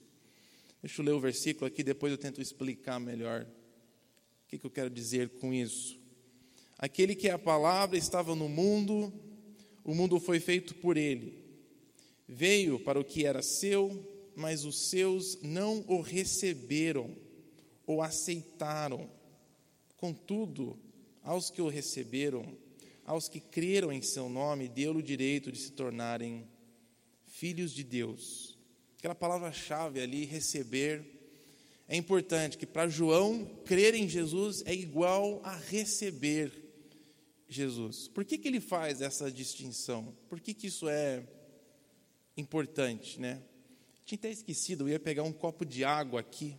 Deixa 0.81 1.03
eu 1.03 1.05
ler 1.05 1.11
o 1.11 1.19
versículo 1.19 1.67
aqui, 1.67 1.83
depois 1.83 2.11
eu 2.11 2.17
tento 2.17 2.41
explicar 2.41 2.99
melhor 2.99 3.45
que, 4.55 4.59
que 4.59 4.65
eu 4.65 4.71
quero 4.71 4.89
dizer 4.89 5.29
com 5.39 5.53
isso. 5.53 5.99
Aquele 6.77 7.15
que 7.15 7.27
é 7.27 7.31
a 7.31 7.39
palavra 7.39 7.97
estava 7.97 8.35
no 8.35 8.49
mundo, 8.49 9.13
o 9.83 9.93
mundo 9.93 10.19
foi 10.19 10.39
feito 10.39 10.75
por 10.75 10.97
ele. 10.97 11.43
Veio 12.27 12.79
para 12.79 12.99
o 12.99 13.03
que 13.03 13.25
era 13.25 13.41
seu, 13.41 14.31
mas 14.35 14.65
os 14.65 14.89
seus 14.89 15.41
não 15.41 15.83
o 15.87 16.01
receberam 16.01 17.15
ou 17.85 18.01
aceitaram. 18.01 19.09
Contudo, 19.97 20.77
aos 21.23 21.49
que 21.49 21.61
o 21.61 21.67
receberam, 21.67 22.57
aos 23.05 23.27
que 23.29 23.39
creram 23.39 23.91
em 23.91 24.01
seu 24.01 24.27
nome, 24.27 24.67
deu-lhe 24.67 24.99
o 24.99 25.03
direito 25.03 25.51
de 25.51 25.59
se 25.59 25.71
tornarem 25.71 26.47
filhos 27.25 27.71
de 27.71 27.83
Deus. 27.83 28.57
Aquela 28.97 29.15
palavra-chave 29.15 30.01
ali, 30.01 30.25
receber, 30.25 31.14
é 31.87 31.95
importante 31.95 32.57
que 32.57 32.65
para 32.65 32.89
João, 32.89 33.45
crer 33.65 33.93
em 33.93 34.07
Jesus 34.07 34.63
é 34.65 34.73
igual 34.73 35.39
a 35.43 35.55
receber 35.55 36.51
Jesus. 37.47 38.07
Por 38.07 38.25
que, 38.25 38.37
que 38.37 38.47
ele 38.47 38.59
faz 38.59 39.01
essa 39.01 39.31
distinção? 39.31 40.15
Por 40.27 40.39
que, 40.39 40.53
que 40.53 40.67
isso 40.67 40.89
é 40.89 41.23
importante, 42.35 43.19
né? 43.19 43.41
Tinha 44.03 44.17
até 44.17 44.31
esquecido, 44.31 44.85
eu 44.85 44.89
ia 44.89 44.99
pegar 44.99 45.23
um 45.23 45.31
copo 45.31 45.65
de 45.65 45.83
água 45.83 46.19
aqui, 46.19 46.57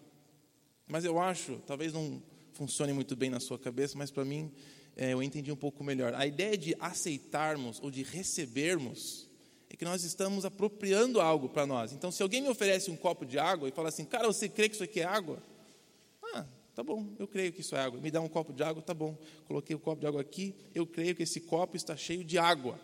mas 0.86 1.04
eu 1.04 1.18
acho, 1.18 1.58
talvez 1.66 1.92
não 1.92 2.22
funcione 2.52 2.92
muito 2.92 3.14
bem 3.14 3.30
na 3.30 3.40
sua 3.40 3.58
cabeça, 3.58 3.98
mas 3.98 4.10
para 4.10 4.24
mim 4.24 4.52
é, 4.96 5.12
eu 5.12 5.22
entendi 5.22 5.52
um 5.52 5.56
pouco 5.56 5.84
melhor. 5.84 6.14
A 6.14 6.26
ideia 6.26 6.56
de 6.56 6.74
aceitarmos 6.80 7.80
ou 7.82 7.90
de 7.90 8.02
recebermos 8.02 9.25
é 9.68 9.76
que 9.76 9.84
nós 9.84 10.04
estamos 10.04 10.44
apropriando 10.44 11.20
algo 11.20 11.48
para 11.48 11.66
nós. 11.66 11.92
Então, 11.92 12.10
se 12.10 12.22
alguém 12.22 12.40
me 12.40 12.48
oferece 12.48 12.90
um 12.90 12.96
copo 12.96 13.24
de 13.24 13.38
água 13.38 13.68
e 13.68 13.72
fala 13.72 13.88
assim, 13.88 14.04
cara, 14.04 14.26
você 14.26 14.48
crê 14.48 14.68
que 14.68 14.74
isso 14.74 14.84
aqui 14.84 15.00
é 15.00 15.04
água? 15.04 15.42
Ah, 16.34 16.46
tá 16.74 16.82
bom, 16.82 17.06
eu 17.18 17.26
creio 17.26 17.52
que 17.52 17.60
isso 17.60 17.74
é 17.74 17.80
água. 17.80 18.00
Me 18.00 18.10
dá 18.10 18.20
um 18.20 18.28
copo 18.28 18.52
de 18.52 18.62
água, 18.62 18.80
tá 18.82 18.94
bom. 18.94 19.16
Coloquei 19.46 19.74
o 19.74 19.78
copo 19.78 20.00
de 20.00 20.06
água 20.06 20.20
aqui, 20.20 20.54
eu 20.74 20.86
creio 20.86 21.14
que 21.14 21.24
esse 21.24 21.40
copo 21.40 21.76
está 21.76 21.96
cheio 21.96 22.24
de 22.24 22.38
água. 22.38 22.78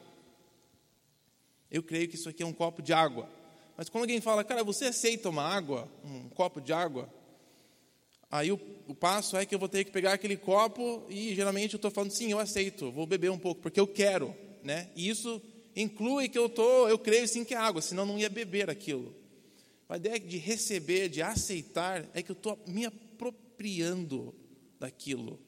Eu 1.71 1.83
creio 1.83 2.09
que 2.09 2.17
isso 2.17 2.29
aqui 2.29 2.43
é 2.43 2.47
um 2.47 2.53
copo 2.53 2.83
de 2.83 2.93
água. 2.93 3.29
Mas 3.77 3.89
quando 3.89 4.03
alguém 4.03 4.21
fala, 4.21 4.45
cara, 4.45 4.62
você 4.62 4.87
aceita 4.87 5.29
uma 5.29 5.43
água, 5.43 5.89
um 6.05 6.29
copo 6.29 6.61
de 6.61 6.73
água? 6.73 7.09
Aí 8.31 8.51
o, 8.51 8.61
o, 8.89 8.95
passo 8.95 9.37
é 9.37 9.47
que 9.47 9.55
eu 9.55 9.59
vou 9.59 9.69
ter 9.69 9.85
que 9.85 9.91
pegar 9.91 10.15
aquele 10.15 10.37
copo 10.37 11.05
e 11.09 11.35
geralmente 11.35 11.75
eu 11.75 11.79
estou 11.79 11.91
falando, 11.91 12.11
sim, 12.11 12.33
eu 12.33 12.39
aceito, 12.39 12.91
vou 12.91 13.07
beber 13.07 13.31
um 13.31 13.39
pouco, 13.39 13.61
porque 13.61 13.79
eu 13.79 13.87
quero, 13.87 14.35
né? 14.62 14.91
E 14.97 15.09
isso 15.09 15.41
inclui 15.75 16.29
que 16.29 16.38
eu 16.38 16.49
tô, 16.49 16.88
eu 16.88 16.99
creio 16.99 17.26
sim 17.26 17.45
que 17.45 17.55
é 17.55 17.57
água, 17.57 17.81
senão 17.81 18.05
não 18.05 18.19
ia 18.19 18.29
beber 18.29 18.69
aquilo. 18.69 19.14
A 19.88 19.97
ideia 19.97 20.19
de 20.19 20.38
receber, 20.38 21.11
de 21.11 21.21
aceitar, 21.21 22.09
é 22.14 22.23
que 22.23 22.31
eu 22.31 22.37
estou 22.37 22.59
me 22.67 22.87
apropriando 22.87 24.35
daquilo. 24.81 25.38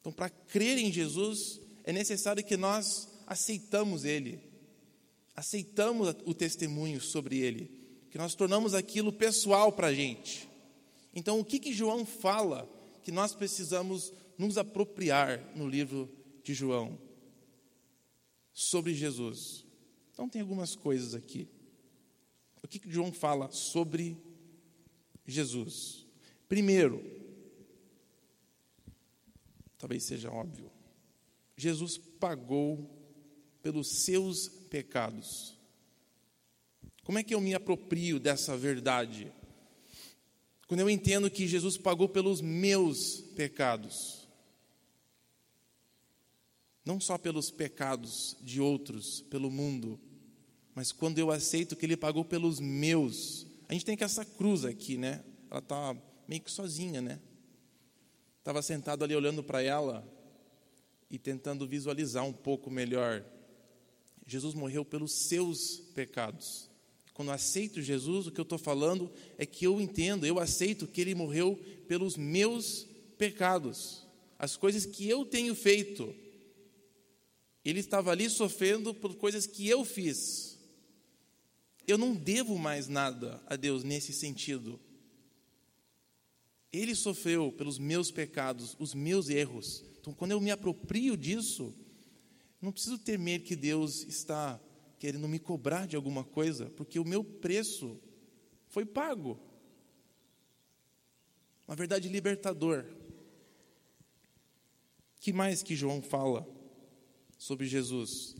Então, 0.00 0.10
para 0.10 0.28
crer 0.28 0.76
em 0.78 0.90
Jesus, 0.90 1.60
é 1.84 1.92
necessário 1.92 2.42
que 2.42 2.56
nós 2.56 3.08
aceitamos 3.26 4.04
Ele, 4.04 4.40
aceitamos 5.36 6.16
o 6.24 6.34
testemunho 6.34 7.00
sobre 7.00 7.38
Ele, 7.38 7.70
que 8.10 8.18
nós 8.18 8.34
tornamos 8.34 8.74
aquilo 8.74 9.12
pessoal 9.12 9.70
para 9.70 9.86
a 9.86 9.94
gente. 9.94 10.48
Então, 11.14 11.38
o 11.38 11.44
que, 11.44 11.60
que 11.60 11.72
João 11.72 12.04
fala 12.04 12.68
que 13.04 13.12
nós 13.12 13.34
precisamos 13.34 14.12
nos 14.36 14.58
apropriar 14.58 15.52
no 15.54 15.68
livro 15.68 16.10
de 16.42 16.54
João 16.54 16.98
sobre 18.60 18.92
Jesus? 18.94 19.64
Então, 20.12 20.28
tem 20.28 20.42
algumas 20.42 20.76
coisas 20.76 21.14
aqui. 21.14 21.48
O 22.62 22.68
que, 22.68 22.78
que 22.78 22.90
João 22.90 23.10
fala 23.10 23.50
sobre 23.50 24.18
Jesus? 25.26 26.06
Primeiro, 26.46 27.02
talvez 29.78 30.04
seja 30.04 30.30
óbvio, 30.30 30.70
Jesus 31.56 31.96
pagou 31.96 32.90
pelos 33.62 34.02
seus 34.04 34.48
pecados. 34.48 35.56
Como 37.02 37.18
é 37.18 37.22
que 37.22 37.34
eu 37.34 37.40
me 37.40 37.54
aproprio 37.54 38.20
dessa 38.20 38.58
verdade? 38.58 39.32
Quando 40.66 40.80
eu 40.80 40.90
entendo 40.90 41.30
que 41.30 41.48
Jesus 41.48 41.78
pagou 41.78 42.10
pelos 42.10 42.42
meus 42.42 43.22
pecados, 43.34 44.19
não 46.84 47.00
só 47.00 47.18
pelos 47.18 47.50
pecados 47.50 48.36
de 48.40 48.60
outros, 48.60 49.22
pelo 49.22 49.50
mundo, 49.50 50.00
mas 50.74 50.92
quando 50.92 51.18
eu 51.18 51.30
aceito 51.30 51.76
que 51.76 51.84
Ele 51.84 51.96
pagou 51.96 52.24
pelos 52.24 52.60
meus. 52.60 53.46
A 53.68 53.72
gente 53.72 53.84
tem 53.84 53.96
que 53.96 54.04
essa 54.04 54.24
cruz 54.24 54.64
aqui, 54.64 54.96
né? 54.96 55.22
Ela 55.50 55.60
está 55.60 55.96
meio 56.26 56.40
que 56.40 56.50
sozinha, 56.50 57.00
né? 57.00 57.20
Estava 58.38 58.62
sentado 58.62 59.04
ali 59.04 59.14
olhando 59.14 59.42
para 59.42 59.62
ela 59.62 60.06
e 61.10 61.18
tentando 61.18 61.66
visualizar 61.66 62.24
um 62.24 62.32
pouco 62.32 62.70
melhor. 62.70 63.24
Jesus 64.26 64.54
morreu 64.54 64.84
pelos 64.84 65.12
seus 65.12 65.80
pecados. 65.94 66.70
Quando 67.12 67.32
aceito 67.32 67.82
Jesus, 67.82 68.26
o 68.26 68.32
que 68.32 68.40
eu 68.40 68.44
estou 68.44 68.58
falando 68.58 69.12
é 69.36 69.44
que 69.44 69.66
eu 69.66 69.80
entendo, 69.80 70.24
eu 70.24 70.38
aceito 70.38 70.86
que 70.86 71.00
Ele 71.00 71.14
morreu 71.14 71.60
pelos 71.86 72.16
meus 72.16 72.86
pecados, 73.18 74.06
as 74.38 74.56
coisas 74.56 74.86
que 74.86 75.06
eu 75.06 75.26
tenho 75.26 75.54
feito. 75.54 76.14
Ele 77.64 77.80
estava 77.80 78.10
ali 78.10 78.28
sofrendo 78.30 78.94
por 78.94 79.14
coisas 79.16 79.46
que 79.46 79.68
eu 79.68 79.84
fiz. 79.84 80.58
Eu 81.86 81.98
não 81.98 82.14
devo 82.14 82.58
mais 82.58 82.88
nada 82.88 83.42
a 83.46 83.56
Deus 83.56 83.82
nesse 83.84 84.12
sentido. 84.12 84.80
Ele 86.72 86.94
sofreu 86.94 87.52
pelos 87.52 87.78
meus 87.78 88.10
pecados, 88.10 88.76
os 88.78 88.94
meus 88.94 89.28
erros. 89.28 89.84
Então, 90.00 90.14
quando 90.14 90.30
eu 90.30 90.40
me 90.40 90.50
aproprio 90.50 91.16
disso, 91.16 91.74
não 92.60 92.72
preciso 92.72 92.98
temer 92.98 93.42
que 93.42 93.56
Deus 93.56 94.04
está 94.04 94.60
querendo 94.98 95.28
me 95.28 95.38
cobrar 95.38 95.86
de 95.86 95.96
alguma 95.96 96.22
coisa, 96.22 96.70
porque 96.70 96.98
o 96.98 97.04
meu 97.04 97.24
preço 97.24 97.98
foi 98.68 98.86
pago. 98.86 99.38
Uma 101.66 101.76
verdade 101.76 102.08
libertador. 102.08 102.84
que 105.18 105.32
mais 105.32 105.62
que 105.62 105.76
João 105.76 106.00
fala 106.00 106.59
sobre 107.40 107.66
Jesus? 107.66 108.36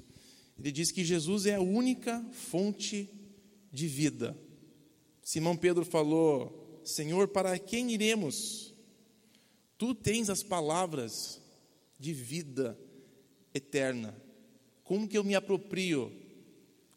Ele 0.59 0.71
diz 0.71 0.93
que 0.93 1.03
Jesus 1.03 1.47
é 1.47 1.55
a 1.55 1.61
única 1.61 2.25
fonte 2.31 3.09
de 3.73 3.89
vida. 3.89 4.37
Simão 5.23 5.57
Pedro 5.57 5.85
falou: 5.85 6.81
Senhor, 6.85 7.29
para 7.29 7.59
quem 7.59 7.91
iremos? 7.91 8.75
Tu 9.79 9.95
tens 9.95 10.29
as 10.29 10.43
palavras 10.43 11.41
de 11.99 12.13
vida 12.13 12.79
eterna. 13.55 14.15
Como 14.85 15.09
que 15.09 15.17
eu 15.17 15.25
me 15.25 15.35
aproprio 15.35 16.13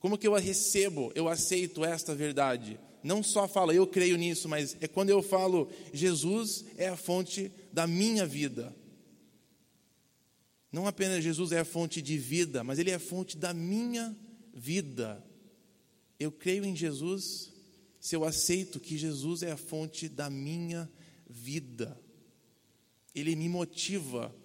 como 0.03 0.17
que 0.17 0.27
eu 0.27 0.35
a 0.35 0.39
recebo, 0.39 1.13
eu 1.15 1.29
aceito 1.29 1.85
esta 1.85 2.13
verdade? 2.13 2.77
Não 3.01 3.23
só 3.23 3.47
fala 3.47 3.73
eu 3.73 3.87
creio 3.87 4.17
nisso, 4.17 4.49
mas 4.49 4.75
é 4.81 4.85
quando 4.85 5.09
eu 5.09 5.23
falo 5.23 5.69
Jesus 5.93 6.65
é 6.75 6.89
a 6.89 6.97
fonte 6.97 7.49
da 7.71 7.87
minha 7.87 8.25
vida. 8.25 8.75
Não 10.73 10.87
apenas 10.87 11.23
Jesus 11.23 11.51
é 11.51 11.59
a 11.59 11.65
fonte 11.65 12.01
de 12.01 12.17
vida, 12.17 12.63
mas 12.63 12.79
Ele 12.79 12.89
é 12.89 12.95
a 12.95 12.99
fonte 12.99 13.37
da 13.37 13.53
minha 13.53 14.17
vida. 14.51 15.23
Eu 16.19 16.31
creio 16.31 16.65
em 16.65 16.75
Jesus 16.75 17.53
se 17.99 18.15
eu 18.15 18.23
aceito 18.25 18.79
que 18.79 18.97
Jesus 18.97 19.43
é 19.43 19.51
a 19.51 19.57
fonte 19.57 20.09
da 20.09 20.31
minha 20.31 20.91
vida. 21.29 21.95
Ele 23.13 23.35
me 23.35 23.47
motiva 23.47 24.35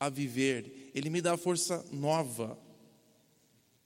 a 0.00 0.08
viver, 0.08 0.90
Ele 0.96 1.10
me 1.10 1.22
dá 1.22 1.36
força 1.36 1.86
nova. 1.92 2.58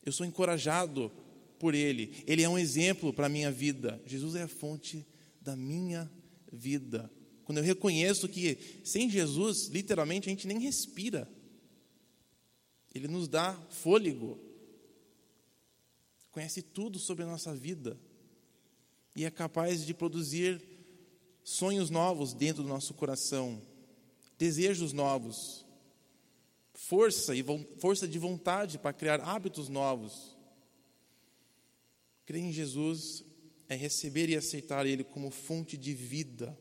Eu 0.02 0.12
sou 0.12 0.24
encorajado 0.24 1.12
por 1.58 1.74
Ele. 1.74 2.24
Ele 2.26 2.42
é 2.42 2.48
um 2.48 2.58
exemplo 2.58 3.12
para 3.12 3.26
a 3.26 3.28
minha 3.28 3.52
vida. 3.52 4.00
Jesus 4.06 4.34
é 4.34 4.44
a 4.44 4.48
fonte 4.48 5.06
da 5.42 5.54
minha 5.54 6.10
vida. 6.50 7.12
Quando 7.44 7.58
eu 7.58 7.64
reconheço 7.64 8.30
que 8.30 8.56
sem 8.82 9.10
Jesus, 9.10 9.66
literalmente, 9.66 10.30
a 10.30 10.30
gente 10.30 10.46
nem 10.46 10.58
respira. 10.58 11.30
Ele 12.94 13.08
nos 13.08 13.28
dá 13.28 13.54
fôlego. 13.70 14.38
Conhece 16.30 16.62
tudo 16.62 16.98
sobre 16.98 17.24
a 17.24 17.26
nossa 17.26 17.54
vida. 17.54 17.98
E 19.14 19.24
é 19.24 19.30
capaz 19.30 19.84
de 19.84 19.92
produzir 19.92 20.62
sonhos 21.44 21.90
novos 21.90 22.32
dentro 22.32 22.62
do 22.62 22.68
nosso 22.68 22.94
coração, 22.94 23.60
desejos 24.38 24.92
novos 24.92 25.62
força 26.82 27.34
e 27.34 27.44
força 27.78 28.08
de 28.08 28.18
vontade 28.18 28.78
para 28.78 28.92
criar 28.92 29.20
hábitos 29.20 29.68
novos. 29.68 30.36
Crer 32.26 32.42
em 32.42 32.52
Jesus 32.52 33.24
é 33.68 33.74
receber 33.74 34.28
e 34.28 34.36
aceitar 34.36 34.84
Ele 34.84 35.04
como 35.04 35.30
fonte 35.30 35.76
de 35.76 35.94
vida. 35.94 36.58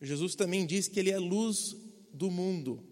Jesus 0.00 0.34
também 0.34 0.66
diz 0.66 0.86
que 0.86 1.00
ele 1.00 1.10
é 1.10 1.18
luz 1.18 1.74
do 2.12 2.30
mundo. 2.30 2.84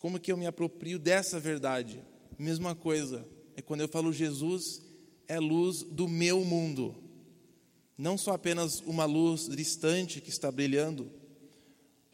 Como 0.00 0.20
que 0.20 0.30
eu 0.30 0.36
me 0.36 0.46
aproprio 0.46 0.98
dessa 0.98 1.40
verdade? 1.40 2.02
Mesma 2.38 2.74
coisa, 2.74 3.26
é 3.56 3.62
quando 3.62 3.80
eu 3.80 3.88
falo 3.88 4.12
Jesus 4.12 4.82
é 5.26 5.38
luz 5.40 5.82
do 5.82 6.06
meu 6.06 6.44
mundo. 6.44 6.94
Não 7.96 8.18
só 8.18 8.32
apenas 8.34 8.80
uma 8.80 9.06
luz 9.06 9.48
distante 9.48 10.20
que 10.20 10.28
está 10.28 10.52
brilhando, 10.52 11.10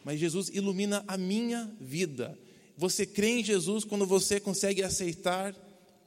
mas 0.04 0.20
Jesus 0.20 0.48
ilumina 0.48 1.04
a 1.08 1.18
minha 1.18 1.64
vida. 1.80 2.38
Você 2.76 3.04
crê 3.04 3.40
em 3.40 3.44
Jesus 3.44 3.84
quando 3.84 4.06
você 4.06 4.38
consegue 4.40 4.82
aceitar 4.82 5.54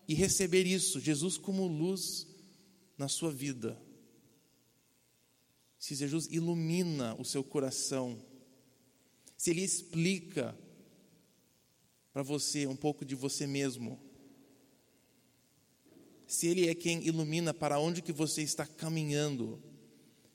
e 0.07 0.13
receber 0.13 0.65
isso, 0.65 0.99
Jesus 0.99 1.37
como 1.37 1.67
luz 1.67 2.27
na 2.97 3.07
sua 3.07 3.31
vida. 3.31 3.77
Se 5.77 5.93
Jesus 5.93 6.27
ilumina 6.31 7.15
o 7.19 7.25
seu 7.25 7.43
coração, 7.43 8.17
se 9.37 9.51
Ele 9.51 9.61
explica 9.61 10.57
para 12.15 12.23
você 12.23 12.65
um 12.65 12.77
pouco 12.77 13.03
de 13.03 13.13
você 13.13 13.45
mesmo, 13.45 13.99
se 16.25 16.47
Ele 16.47 16.69
é 16.69 16.73
quem 16.73 17.05
ilumina 17.05 17.53
para 17.53 17.77
onde 17.77 18.01
que 18.01 18.13
você 18.13 18.41
está 18.41 18.65
caminhando, 18.65 19.61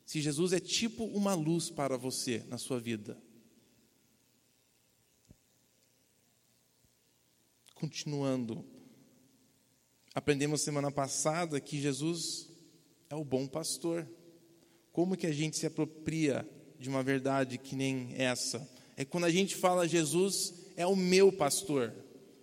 se 0.04 0.20
Jesus 0.20 0.52
é 0.52 0.60
tipo 0.60 1.04
uma 1.04 1.32
luz 1.32 1.70
para 1.70 1.96
você 1.96 2.44
na 2.48 2.58
sua 2.58 2.78
vida. 2.78 3.16
Continuando, 7.74 8.62
aprendemos 10.14 10.60
semana 10.60 10.92
passada 10.92 11.58
que 11.62 11.80
Jesus 11.80 12.50
é 13.08 13.14
o 13.14 13.24
bom 13.24 13.46
pastor. 13.46 14.06
Como 14.92 15.16
que 15.16 15.26
a 15.26 15.32
gente 15.32 15.56
se 15.56 15.64
apropria 15.64 16.46
de 16.78 16.90
uma 16.90 17.02
verdade 17.02 17.56
que 17.56 17.74
nem 17.74 18.14
essa? 18.18 18.68
É 18.98 19.04
quando 19.06 19.24
a 19.24 19.30
gente 19.30 19.56
fala 19.56 19.88
Jesus 19.88 20.60
é 20.80 20.86
o 20.86 20.96
meu 20.96 21.30
pastor. 21.30 21.94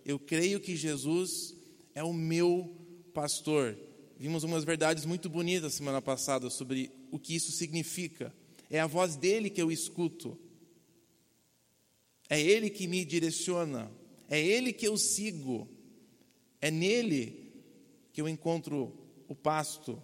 Eu 0.06 0.20
creio 0.20 0.60
que 0.60 0.76
Jesus 0.76 1.56
é 1.96 2.04
o 2.04 2.14
meu 2.14 2.72
pastor. 3.12 3.76
Vimos 4.16 4.44
umas 4.44 4.64
verdades 4.64 5.06
muito 5.06 5.28
bonitas 5.28 5.74
semana 5.74 6.04
passada 6.04 6.48
sobre 6.52 6.92
o 7.10 7.18
que 7.18 7.36
isso 7.36 7.52
significa. 7.52 8.32
É 8.70 8.80
a 8.80 8.86
voz 8.86 9.16
dele 9.16 9.50
que 9.50 9.60
eu 9.60 9.72
escuto. 9.72 10.38
É 12.30 12.40
ele 12.40 12.70
que 12.70 12.88
me 12.88 13.04
direciona. 13.04 13.92
É 14.30 14.40
ele 14.40 14.72
que 14.72 14.88
eu 14.88 14.98
sigo. 14.98 15.68
É 16.62 16.70
nele 16.70 17.52
que 18.14 18.22
eu 18.22 18.30
encontro 18.30 18.94
o 19.28 19.34
pasto. 19.34 20.00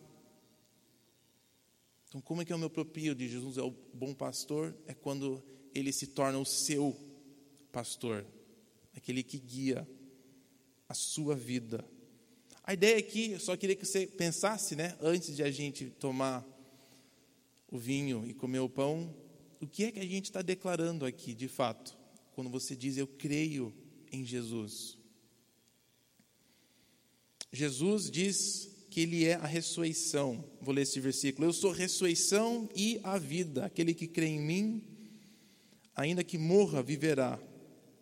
Então, 2.08 2.20
como 2.20 2.42
é 2.42 2.46
que 2.46 2.52
eu 2.52 2.58
me 2.58 2.66
aproprio 2.66 3.14
de 3.14 3.30
Jesus 3.30 3.60
é 3.60 3.62
o 3.62 3.76
bom 3.94 4.12
pastor? 4.12 4.76
É 4.88 4.94
quando 4.96 5.44
ele 5.76 5.94
se 5.94 6.08
torna 6.08 6.40
o 6.40 6.46
seu 6.46 7.13
pastor, 7.74 8.24
aquele 8.96 9.24
que 9.24 9.40
guia 9.40 9.86
a 10.88 10.94
sua 10.94 11.36
vida. 11.36 11.84
A 12.64 12.74
ideia 12.74 13.00
aqui, 13.00 13.32
eu 13.32 13.40
só 13.40 13.58
queria 13.58 13.76
que 13.76 13.86
você 13.86 14.06
pensasse, 14.06 14.76
né, 14.76 14.96
antes 15.02 15.36
de 15.36 15.42
a 15.42 15.50
gente 15.50 15.90
tomar 15.90 16.46
o 17.70 17.80
vinho 17.80 18.24
e 18.28 18.34
comer 18.34 18.60
o 18.60 18.70
pão, 18.70 19.14
o 19.60 19.66
que 19.66 19.86
é 19.86 19.92
que 19.92 20.00
a 20.00 20.06
gente 20.06 20.26
está 20.26 20.44
declarando 20.44 21.04
aqui, 21.04 21.34
de 21.34 21.48
fato, 21.48 21.98
quando 22.34 22.50
você 22.50 22.76
diz 22.76 22.96
eu 22.96 23.08
creio 23.08 23.74
em 24.12 24.24
Jesus. 24.24 25.00
Jesus 27.52 28.10
diz 28.12 28.70
que 28.92 29.02
Ele 29.02 29.26
é 29.26 29.34
a 29.34 29.48
ressurreição. 29.48 30.48
Vou 30.62 30.76
ler 30.76 30.84
esse 30.84 31.00
versículo. 31.00 31.48
Eu 31.48 31.54
sou 31.54 31.72
ressurreição 31.72 32.70
e 32.76 33.00
a 33.04 33.18
vida. 33.18 33.66
Aquele 33.66 33.96
que 33.96 34.08
crê 34.08 34.28
em 34.28 34.40
mim, 34.40 34.84
ainda 35.96 36.24
que 36.24 36.38
morra, 36.38 36.84
viverá. 36.84 37.40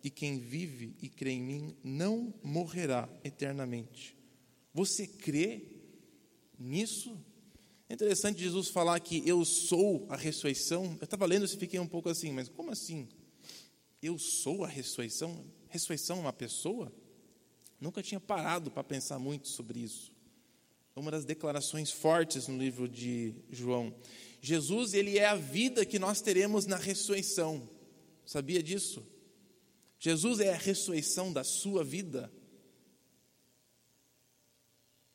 E 0.02 0.10
quem 0.10 0.38
vive 0.38 0.96
e 1.00 1.08
crê 1.08 1.32
em 1.32 1.42
mim 1.42 1.76
não 1.82 2.34
morrerá 2.42 3.08
eternamente. 3.22 4.16
Você 4.74 5.06
crê 5.06 5.62
nisso? 6.58 7.16
É 7.88 7.94
interessante 7.94 8.42
Jesus 8.42 8.68
falar 8.68 8.98
que 9.00 9.22
eu 9.28 9.44
sou 9.44 10.06
a 10.08 10.16
ressurreição. 10.16 10.96
Eu 11.00 11.04
estava 11.04 11.26
lendo 11.26 11.44
e 11.44 11.48
fiquei 11.48 11.78
um 11.78 11.86
pouco 11.86 12.08
assim, 12.08 12.32
mas 12.32 12.48
como 12.48 12.70
assim? 12.70 13.08
Eu 14.02 14.18
sou 14.18 14.64
a 14.64 14.68
ressurreição? 14.68 15.44
Ressurreição 15.68 16.18
é 16.18 16.20
uma 16.22 16.32
pessoa? 16.32 16.92
Nunca 17.80 18.02
tinha 18.02 18.18
parado 18.18 18.70
para 18.70 18.82
pensar 18.82 19.18
muito 19.18 19.48
sobre 19.48 19.80
isso. 19.80 20.12
É 20.96 21.00
uma 21.00 21.10
das 21.10 21.24
declarações 21.24 21.90
fortes 21.90 22.48
no 22.48 22.58
livro 22.58 22.88
de 22.88 23.34
João. 23.50 23.94
Jesus, 24.40 24.94
ele 24.94 25.18
é 25.18 25.26
a 25.26 25.36
vida 25.36 25.84
que 25.84 25.98
nós 25.98 26.20
teremos 26.20 26.66
na 26.66 26.76
ressurreição. 26.76 27.68
Sabia 28.24 28.62
disso? 28.62 29.06
Jesus 30.04 30.40
é 30.40 30.52
a 30.52 30.56
ressurreição 30.56 31.32
da 31.32 31.44
sua 31.44 31.84
vida. 31.84 32.28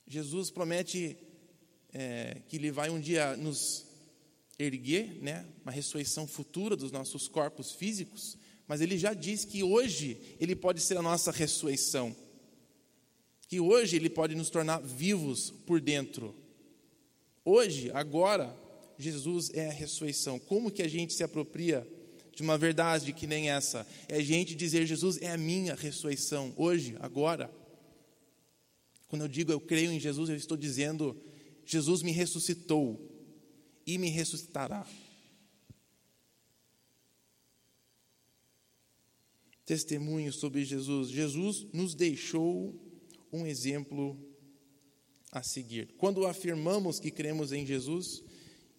Jesus 0.08 0.50
promete 0.50 1.18
é, 1.92 2.42
que 2.48 2.56
Ele 2.56 2.72
vai 2.72 2.90
um 2.90 2.98
dia 2.98 3.36
nos 3.36 3.86
erguer, 4.58 5.22
né, 5.22 5.46
uma 5.62 5.74
ressurreição 5.74 6.26
futura 6.26 6.74
dos 6.78 6.90
nossos 6.90 7.28
corpos 7.28 7.74
físicos, 7.74 8.38
mas 8.66 8.80
Ele 8.80 8.98
já 8.98 9.14
diz 9.14 9.44
que 9.44 9.62
hoje 9.62 10.38
Ele 10.40 10.56
pode 10.56 10.80
ser 10.80 10.96
a 10.96 11.02
nossa 11.02 11.34
ressurreição, 11.34 12.16
que 13.50 13.60
hoje 13.60 13.98
Ele 13.98 14.10
pode 14.10 14.36
nos 14.36 14.50
tornar 14.50 14.80
vivos 14.80 15.52
por 15.66 15.82
dentro. 15.82 16.34
Hoje, 17.44 17.92
agora, 17.94 18.58
Jesus 18.98 19.50
é 19.54 19.68
a 19.68 19.74
ressurreição. 19.74 20.40
Como 20.40 20.72
que 20.72 20.82
a 20.82 20.88
gente 20.88 21.14
se 21.14 21.26
apropria 21.26 21.86
de 22.38 22.44
uma 22.44 22.56
verdade 22.56 23.12
que 23.14 23.26
nem 23.26 23.50
essa? 23.50 23.88
É 24.08 24.18
a 24.18 24.22
gente 24.22 24.54
dizer: 24.54 24.86
Jesus 24.86 25.20
é 25.24 25.32
a 25.32 25.38
minha 25.38 25.74
ressurreição, 25.74 26.54
hoje, 26.56 26.96
agora. 27.00 27.52
Quando 29.08 29.24
eu 29.24 29.28
digo 29.28 29.52
eu 29.52 29.60
creio 29.60 29.92
em 29.92 30.00
Jesus, 30.00 30.30
eu 30.30 30.36
estou 30.36 30.56
dizendo: 30.56 31.20
Jesus 31.66 32.04
me 32.04 32.12
ressuscitou 32.12 33.02
e 33.88 33.98
me 33.98 34.10
ressuscitará. 34.10 34.86
Testemunho 39.66 40.32
sobre 40.32 40.64
Jesus. 40.64 41.10
Jesus 41.10 41.66
nos 41.74 41.96
deixou 41.96 42.80
um 43.34 43.48
exemplo 43.48 44.16
a 45.32 45.42
seguir. 45.42 45.96
Quando 45.98 46.28
afirmamos 46.28 47.00
que 47.00 47.10
cremos 47.10 47.52
em 47.52 47.66
Jesus, 47.66 48.24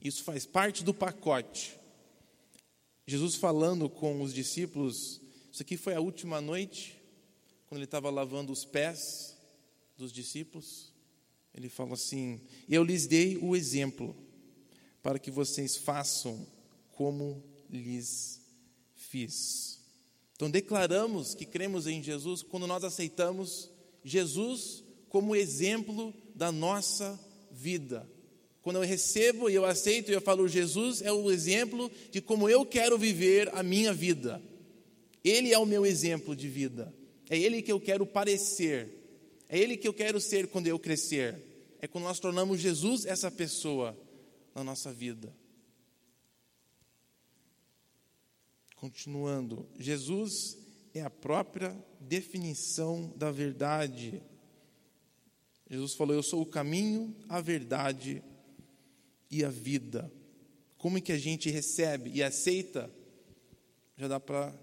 isso 0.00 0.22
faz 0.22 0.46
parte 0.46 0.84
do 0.84 0.94
pacote. 0.94 1.77
Jesus 3.08 3.36
falando 3.36 3.88
com 3.88 4.20
os 4.20 4.34
discípulos, 4.34 5.18
isso 5.50 5.62
aqui 5.62 5.78
foi 5.78 5.94
a 5.94 6.00
última 6.00 6.42
noite, 6.42 7.00
quando 7.66 7.78
ele 7.78 7.86
estava 7.86 8.10
lavando 8.10 8.52
os 8.52 8.66
pés 8.66 9.34
dos 9.96 10.12
discípulos, 10.12 10.92
ele 11.54 11.70
fala 11.70 11.94
assim: 11.94 12.38
Eu 12.68 12.84
lhes 12.84 13.06
dei 13.06 13.38
o 13.38 13.56
exemplo 13.56 14.14
para 15.02 15.18
que 15.18 15.30
vocês 15.30 15.74
façam 15.74 16.46
como 16.92 17.42
lhes 17.70 18.42
fiz. 18.94 19.80
Então, 20.36 20.50
declaramos 20.50 21.34
que 21.34 21.46
cremos 21.46 21.86
em 21.86 22.02
Jesus 22.02 22.42
quando 22.42 22.66
nós 22.66 22.84
aceitamos 22.84 23.70
Jesus 24.04 24.84
como 25.08 25.34
exemplo 25.34 26.12
da 26.34 26.52
nossa 26.52 27.18
vida. 27.50 28.06
Quando 28.68 28.82
eu 28.82 28.86
recebo 28.86 29.48
e 29.48 29.54
eu 29.54 29.64
aceito 29.64 30.10
e 30.10 30.12
eu 30.12 30.20
falo, 30.20 30.46
Jesus 30.46 31.00
é 31.00 31.10
o 31.10 31.30
exemplo 31.30 31.90
de 32.10 32.20
como 32.20 32.50
eu 32.50 32.66
quero 32.66 32.98
viver 32.98 33.48
a 33.54 33.62
minha 33.62 33.94
vida. 33.94 34.42
Ele 35.24 35.54
é 35.54 35.58
o 35.58 35.64
meu 35.64 35.86
exemplo 35.86 36.36
de 36.36 36.50
vida. 36.50 36.94
É 37.30 37.38
Ele 37.38 37.62
que 37.62 37.72
eu 37.72 37.80
quero 37.80 38.04
parecer. 38.04 38.90
É 39.48 39.58
Ele 39.58 39.74
que 39.74 39.88
eu 39.88 39.94
quero 39.94 40.20
ser 40.20 40.48
quando 40.48 40.66
eu 40.66 40.78
crescer. 40.78 41.42
É 41.80 41.88
quando 41.88 42.04
nós 42.04 42.20
tornamos 42.20 42.60
Jesus 42.60 43.06
essa 43.06 43.30
pessoa 43.30 43.98
na 44.54 44.62
nossa 44.62 44.92
vida. 44.92 45.34
Continuando, 48.76 49.66
Jesus 49.78 50.58
é 50.92 51.00
a 51.00 51.08
própria 51.08 51.74
definição 51.98 53.14
da 53.16 53.30
verdade. 53.30 54.22
Jesus 55.70 55.94
falou: 55.94 56.14
Eu 56.14 56.22
sou 56.22 56.42
o 56.42 56.46
caminho, 56.46 57.16
a 57.30 57.40
verdade 57.40 58.22
e 59.30 59.44
a 59.44 59.50
vida. 59.50 60.10
Como 60.76 60.98
é 60.98 61.00
que 61.00 61.12
a 61.12 61.18
gente 61.18 61.50
recebe 61.50 62.10
e 62.14 62.22
aceita? 62.22 62.90
Já 63.96 64.08
dá 64.08 64.20
para 64.20 64.54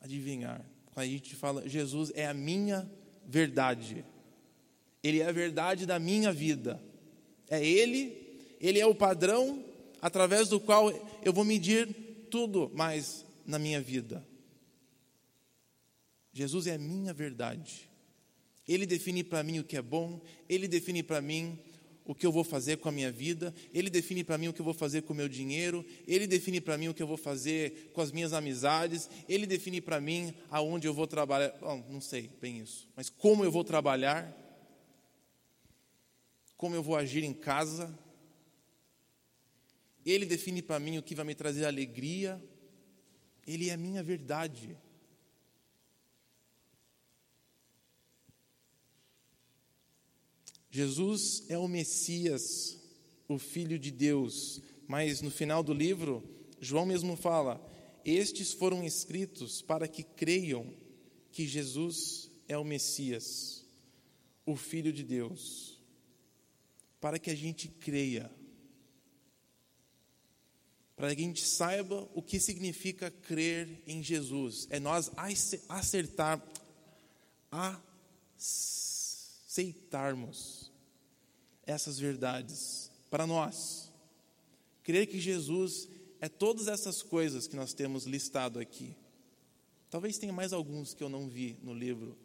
adivinhar. 0.00 0.64
Quando 0.86 1.04
a 1.04 1.08
gente 1.08 1.34
fala, 1.34 1.68
Jesus 1.68 2.10
é 2.14 2.26
a 2.26 2.34
minha 2.34 2.90
verdade. 3.26 4.04
Ele 5.02 5.20
é 5.20 5.26
a 5.26 5.32
verdade 5.32 5.84
da 5.84 5.98
minha 5.98 6.32
vida. 6.32 6.82
É 7.48 7.64
Ele, 7.64 8.38
Ele 8.60 8.80
é 8.80 8.86
o 8.86 8.94
padrão 8.94 9.62
através 10.00 10.48
do 10.48 10.58
qual 10.58 10.90
eu 11.22 11.32
vou 11.32 11.44
medir 11.44 11.86
tudo 12.30 12.70
mais 12.74 13.24
na 13.44 13.58
minha 13.58 13.80
vida. 13.80 14.26
Jesus 16.32 16.66
é 16.66 16.74
a 16.74 16.78
minha 16.78 17.12
verdade. 17.12 17.88
Ele 18.66 18.84
define 18.84 19.22
para 19.22 19.42
mim 19.42 19.60
o 19.60 19.64
que 19.64 19.76
é 19.76 19.82
bom, 19.82 20.20
Ele 20.48 20.66
define 20.66 21.02
para 21.02 21.20
mim 21.20 21.58
o 22.06 22.14
que 22.14 22.24
eu 22.24 22.32
vou 22.32 22.44
fazer 22.44 22.78
com 22.78 22.88
a 22.88 22.92
minha 22.92 23.10
vida, 23.10 23.52
Ele 23.74 23.90
define 23.90 24.22
para 24.22 24.38
mim 24.38 24.48
o 24.48 24.52
que 24.52 24.60
eu 24.60 24.64
vou 24.64 24.74
fazer 24.74 25.02
com 25.02 25.12
o 25.12 25.16
meu 25.16 25.28
dinheiro, 25.28 25.84
Ele 26.06 26.26
define 26.26 26.60
para 26.60 26.78
mim 26.78 26.88
o 26.88 26.94
que 26.94 27.02
eu 27.02 27.06
vou 27.06 27.16
fazer 27.16 27.90
com 27.92 28.00
as 28.00 28.12
minhas 28.12 28.32
amizades, 28.32 29.10
Ele 29.28 29.46
define 29.46 29.80
para 29.80 30.00
mim 30.00 30.32
aonde 30.48 30.86
eu 30.86 30.94
vou 30.94 31.06
trabalhar. 31.06 31.50
Bom, 31.60 31.84
não 31.90 32.00
sei 32.00 32.30
bem 32.40 32.60
isso, 32.60 32.88
mas 32.94 33.10
como 33.10 33.44
eu 33.44 33.50
vou 33.50 33.64
trabalhar, 33.64 34.34
como 36.56 36.74
eu 36.74 36.82
vou 36.82 36.96
agir 36.96 37.22
em 37.22 37.34
casa. 37.34 37.96
Ele 40.04 40.24
define 40.24 40.62
para 40.62 40.78
mim 40.78 40.98
o 40.98 41.02
que 41.02 41.14
vai 41.14 41.24
me 41.24 41.34
trazer 41.34 41.64
alegria, 41.64 42.42
Ele 43.46 43.68
é 43.68 43.72
a 43.72 43.76
minha 43.76 44.02
verdade. 44.02 44.78
Jesus 50.76 51.44
é 51.48 51.56
o 51.56 51.66
Messias, 51.66 52.78
o 53.26 53.38
Filho 53.38 53.78
de 53.78 53.90
Deus, 53.90 54.60
mas 54.86 55.22
no 55.22 55.30
final 55.30 55.62
do 55.62 55.72
livro, 55.72 56.22
João 56.60 56.84
mesmo 56.84 57.16
fala: 57.16 57.66
Estes 58.04 58.52
foram 58.52 58.84
escritos 58.84 59.62
para 59.62 59.88
que 59.88 60.02
creiam 60.02 60.70
que 61.32 61.46
Jesus 61.46 62.30
é 62.46 62.58
o 62.58 62.64
Messias, 62.64 63.64
o 64.44 64.54
Filho 64.54 64.92
de 64.92 65.02
Deus, 65.02 65.80
para 67.00 67.18
que 67.18 67.30
a 67.30 67.34
gente 67.34 67.68
creia, 67.68 68.30
para 70.94 71.16
que 71.16 71.22
a 71.22 71.24
gente 71.24 71.42
saiba 71.42 72.06
o 72.14 72.20
que 72.20 72.38
significa 72.38 73.10
crer 73.10 73.82
em 73.86 74.02
Jesus, 74.02 74.68
é 74.68 74.78
nós 74.78 75.10
acertar, 75.70 76.46
aceitarmos 78.36 80.55
essas 81.66 81.98
verdades 81.98 82.90
para 83.10 83.26
nós. 83.26 83.90
Crer 84.82 85.06
que 85.06 85.18
Jesus 85.18 85.88
é 86.20 86.28
todas 86.28 86.68
essas 86.68 87.02
coisas 87.02 87.46
que 87.46 87.56
nós 87.56 87.74
temos 87.74 88.04
listado 88.04 88.58
aqui. 88.58 88.96
Talvez 89.90 90.18
tenha 90.18 90.32
mais 90.32 90.52
alguns 90.52 90.94
que 90.94 91.02
eu 91.02 91.08
não 91.08 91.28
vi 91.28 91.58
no 91.62 91.74
livro, 91.74 92.16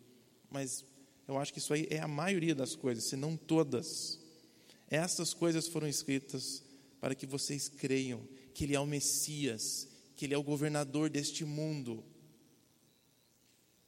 mas 0.49 0.85
eu 1.27 1.37
acho 1.37 1.51
que 1.53 1.59
isso 1.59 1.73
aí 1.73 1.87
é 1.89 1.99
a 1.99 2.07
maioria 2.07 2.53
das 2.53 2.75
coisas, 2.75 3.05
se 3.05 3.15
não 3.15 3.35
todas. 3.35 4.19
Essas 4.89 5.33
coisas 5.33 5.67
foram 5.67 5.87
escritas 5.87 6.63
para 6.99 7.15
que 7.15 7.25
vocês 7.25 7.69
creiam 7.69 8.27
que 8.53 8.65
Ele 8.65 8.75
é 8.75 8.79
o 8.79 8.85
Messias, 8.85 9.87
que 10.15 10.25
Ele 10.25 10.33
é 10.33 10.37
o 10.37 10.43
governador 10.43 11.09
deste 11.09 11.45
mundo. 11.45 12.03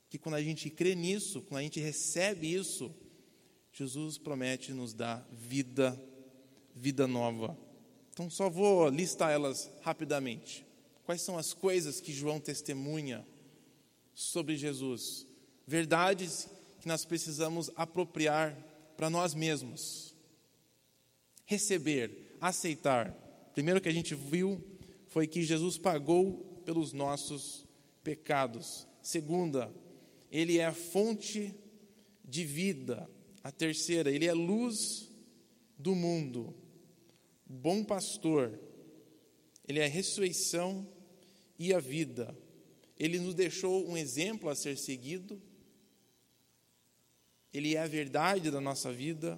Que 0.10 0.18
quando 0.18 0.36
a 0.36 0.42
gente 0.42 0.70
crê 0.70 0.96
nisso, 0.96 1.42
quando 1.42 1.60
a 1.60 1.64
gente 1.64 1.80
recebe 1.80 2.54
isso, 2.54 2.94
Jesus 3.74 4.20
promete 4.20 4.72
nos 4.72 4.94
dar 4.94 5.28
vida, 5.32 6.00
vida 6.76 7.08
nova. 7.08 7.58
Então, 8.12 8.30
só 8.30 8.48
vou 8.48 8.88
listar 8.88 9.32
elas 9.32 9.68
rapidamente. 9.82 10.64
Quais 11.04 11.24
são 11.24 11.40
as 11.40 11.54
coisas 11.54 12.00
que 12.00 12.14
João 12.14 12.40
testemunha 12.40 13.26
sobre 14.14 14.56
Jesus? 14.56 15.26
Verdades 15.66 16.48
que 16.80 16.88
nós 16.88 17.04
precisamos 17.04 17.72
apropriar 17.76 18.56
para 18.96 19.10
nós 19.10 19.34
mesmos. 19.34 20.16
Receber, 21.44 22.38
aceitar. 22.40 23.12
Primeiro 23.56 23.82
que 23.82 23.90
a 23.90 23.94
gente 23.94 24.14
viu 24.14 24.64
foi 25.08 25.26
que 25.26 25.42
Jesus 25.42 25.80
pagou 25.80 26.62
pelos 26.64 26.94
nossos 26.94 27.66
pecados. 28.04 28.88
Segunda, 29.02 29.74
ele 30.32 30.60
é 30.60 30.66
a 30.66 30.74
fonte 30.74 31.56
de 32.24 32.46
vida. 32.46 33.10
A 33.44 33.52
terceira, 33.52 34.10
ele 34.10 34.26
é 34.26 34.34
luz 34.34 35.10
do 35.78 35.94
mundo, 35.94 36.56
bom 37.46 37.84
pastor, 37.84 38.58
ele 39.68 39.80
é 39.80 39.86
a 39.86 39.90
ressurreição 39.90 40.88
e 41.60 41.74
a 41.74 41.80
vida. 41.80 42.34
Ele 42.98 43.20
nos 43.20 43.36
deixou 43.36 43.86
um 43.86 43.98
exemplo 43.98 44.50
a 44.50 44.56
ser 44.56 44.78
seguido, 44.78 45.42
ele 47.54 47.76
é 47.76 47.80
a 47.80 47.88
verdade 47.88 48.50
da 48.50 48.62
nossa 48.62 48.94
vida 48.94 49.38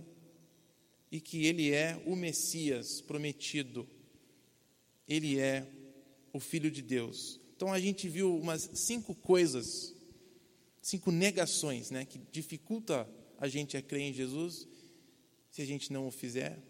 e 1.11 1.19
que 1.19 1.47
ele 1.47 1.73
é 1.73 1.99
o 2.05 2.15
Messias 2.15 3.01
prometido, 3.01 3.89
ele 5.07 5.39
é 5.39 5.67
o 6.31 6.39
Filho 6.39 6.69
de 6.69 6.83
Deus. 6.83 7.39
Então 7.55 7.73
a 7.73 7.79
gente 7.79 8.07
viu 8.07 8.37
umas 8.37 8.69
cinco 8.75 9.15
coisas, 9.15 9.95
cinco 10.79 11.11
negações, 11.11 11.89
né, 11.89 12.05
que 12.05 12.19
dificulta 12.31 13.09
a 13.37 13.47
gente 13.47 13.77
é 13.77 13.81
crer 13.81 14.01
em 14.01 14.13
Jesus 14.13 14.67
se 15.49 15.61
a 15.61 15.65
gente 15.65 15.91
não 15.91 16.07
o 16.07 16.11
fizer. 16.11 16.61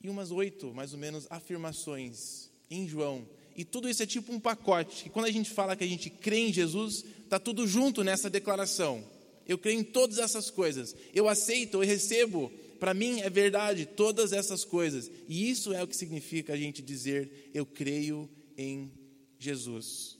E 0.00 0.08
umas 0.08 0.30
oito, 0.30 0.72
mais 0.72 0.92
ou 0.92 0.98
menos, 0.98 1.26
afirmações 1.30 2.50
em 2.70 2.88
João. 2.88 3.26
E 3.56 3.64
tudo 3.64 3.88
isso 3.88 4.02
é 4.02 4.06
tipo 4.06 4.32
um 4.32 4.40
pacote. 4.40 5.06
E 5.06 5.10
quando 5.10 5.26
a 5.26 5.30
gente 5.30 5.50
fala 5.50 5.76
que 5.76 5.84
a 5.84 5.86
gente 5.86 6.08
crê 6.10 6.38
em 6.38 6.52
Jesus, 6.52 7.04
está 7.24 7.38
tudo 7.38 7.66
junto 7.66 8.02
nessa 8.02 8.30
declaração. 8.30 9.04
Eu 9.46 9.58
creio 9.58 9.80
em 9.80 9.84
todas 9.84 10.18
essas 10.18 10.50
coisas. 10.50 10.94
Eu 11.12 11.28
aceito, 11.28 11.74
eu 11.74 11.86
recebo. 11.86 12.50
Para 12.80 12.94
mim 12.94 13.20
é 13.20 13.30
verdade 13.30 13.86
todas 13.86 14.32
essas 14.32 14.64
coisas. 14.64 15.10
E 15.28 15.50
isso 15.50 15.72
é 15.72 15.82
o 15.82 15.86
que 15.86 15.96
significa 15.96 16.52
a 16.52 16.56
gente 16.56 16.82
dizer 16.82 17.50
eu 17.54 17.64
creio 17.64 18.28
em 18.56 18.90
Jesus. 19.38 20.18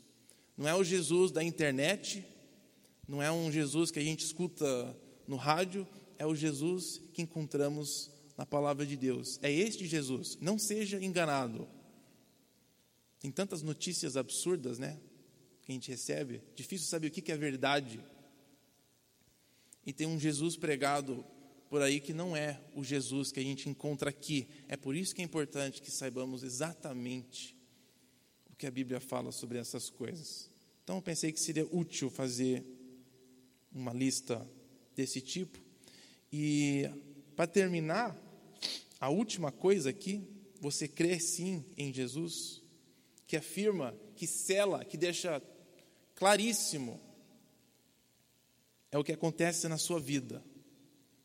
Não 0.57 0.69
é 0.69 0.75
o 0.75 0.85
Jesus 0.85 1.33
da 1.33 1.43
internet, 1.43 2.25
não 3.09 3.23
é 3.23 3.33
um 3.33 3.51
Jesus 3.51 3.91
que 3.91 3.99
a 3.99 4.03
gente 4.03 4.25
escuta 4.25 4.97
no 5.33 5.39
rádio 5.39 5.89
é 6.19 6.27
o 6.27 6.35
Jesus 6.35 7.01
que 7.15 7.23
encontramos 7.23 8.11
na 8.37 8.45
palavra 8.45 8.85
de 8.85 8.99
Deus. 8.99 9.39
É 9.43 9.51
este 9.51 9.87
Jesus. 9.87 10.37
Não 10.43 10.59
seja 10.59 11.03
enganado. 11.03 11.67
Tem 13.19 13.31
tantas 13.31 13.63
notícias 13.63 14.15
absurdas, 14.15 14.79
né? 14.79 15.01
Que 15.63 15.73
a 15.73 15.75
gente 15.75 15.91
recebe. 15.91 16.43
Difícil 16.55 16.87
saber 16.87 17.07
o 17.07 17.11
que 17.11 17.33
é 17.33 17.37
verdade. 17.37 18.05
E 19.87 19.93
tem 19.93 20.07
um 20.07 20.21
Jesus 20.21 20.55
pregado 20.55 21.25
por 21.71 21.81
aí 21.81 21.99
que 21.99 22.13
não 22.13 22.37
é 22.37 22.61
o 22.77 22.85
Jesus 22.85 23.33
que 23.33 23.41
a 23.41 23.43
gente 23.43 23.71
encontra 23.71 24.11
aqui. 24.11 24.47
É 24.69 24.77
por 24.77 24.95
isso 24.95 25.15
que 25.15 25.23
é 25.23 25.25
importante 25.25 25.81
que 25.81 25.91
saibamos 25.91 26.43
exatamente 26.43 27.57
o 28.51 28.55
que 28.55 28.67
a 28.67 28.71
Bíblia 28.71 29.01
fala 29.01 29.33
sobre 29.33 29.57
essas 29.57 29.89
coisas. 29.89 30.51
Então 30.85 30.97
eu 30.97 31.03
pensei 31.03 31.33
que 31.33 31.41
seria 31.41 31.67
útil 31.75 32.11
fazer 32.11 32.63
uma 33.73 33.95
lista 33.95 34.47
desse 34.95 35.21
tipo. 35.21 35.59
E 36.33 36.89
para 37.37 37.47
terminar, 37.47 38.17
a 39.01 39.09
última 39.09 39.51
coisa 39.51 39.91
aqui, 39.91 40.23
você 40.61 40.87
crê 40.87 41.19
sim 41.19 41.65
em 41.77 41.93
Jesus, 41.93 42.63
que 43.27 43.37
afirma, 43.37 43.95
que 44.15 44.27
cela, 44.27 44.85
que 44.85 44.97
deixa 44.97 45.43
claríssimo 46.15 47.01
é 48.93 48.99
o 48.99 49.03
que 49.03 49.13
acontece 49.13 49.67
na 49.67 49.79
sua 49.79 49.99
vida. 49.99 50.45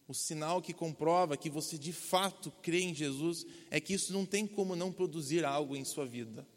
O 0.07 0.13
sinal 0.13 0.61
que 0.61 0.73
comprova 0.73 1.35
que 1.35 1.49
você 1.49 1.77
de 1.77 1.91
fato 1.91 2.49
crê 2.61 2.79
em 2.79 2.95
Jesus 2.95 3.45
é 3.69 3.79
que 3.81 3.93
isso 3.93 4.13
não 4.13 4.25
tem 4.25 4.47
como 4.47 4.73
não 4.73 4.91
produzir 4.91 5.43
algo 5.43 5.75
em 5.75 5.83
sua 5.83 6.05
vida. 6.05 6.47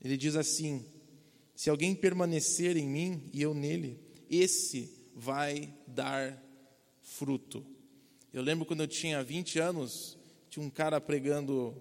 Ele 0.00 0.16
diz 0.16 0.36
assim: 0.36 0.86
Se 1.56 1.68
alguém 1.68 1.96
permanecer 1.96 2.76
em 2.76 2.88
mim 2.88 3.28
e 3.32 3.42
eu 3.42 3.52
nele, 3.52 3.98
esse 4.30 4.99
vai 5.14 5.72
dar 5.86 6.42
fruto. 7.02 7.64
Eu 8.32 8.42
lembro 8.42 8.64
quando 8.64 8.80
eu 8.80 8.88
tinha 8.88 9.22
20 9.22 9.58
anos, 9.58 10.18
tinha 10.48 10.64
um 10.64 10.70
cara 10.70 11.00
pregando. 11.00 11.76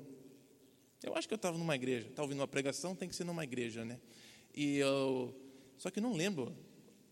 Eu 1.04 1.16
acho 1.16 1.28
que 1.28 1.34
eu 1.34 1.38
estava 1.38 1.58
numa 1.58 1.76
igreja, 1.76 2.08
estava 2.08 2.24
ouvindo 2.24 2.40
uma 2.40 2.48
pregação, 2.48 2.96
tem 2.96 3.08
que 3.08 3.16
ser 3.16 3.24
numa 3.24 3.44
igreja, 3.44 3.86
né? 3.86 4.00
E 4.54 4.78
eu. 4.78 5.36
Só 5.78 5.90
que 5.90 6.02
não 6.02 6.14
lembro 6.14 6.56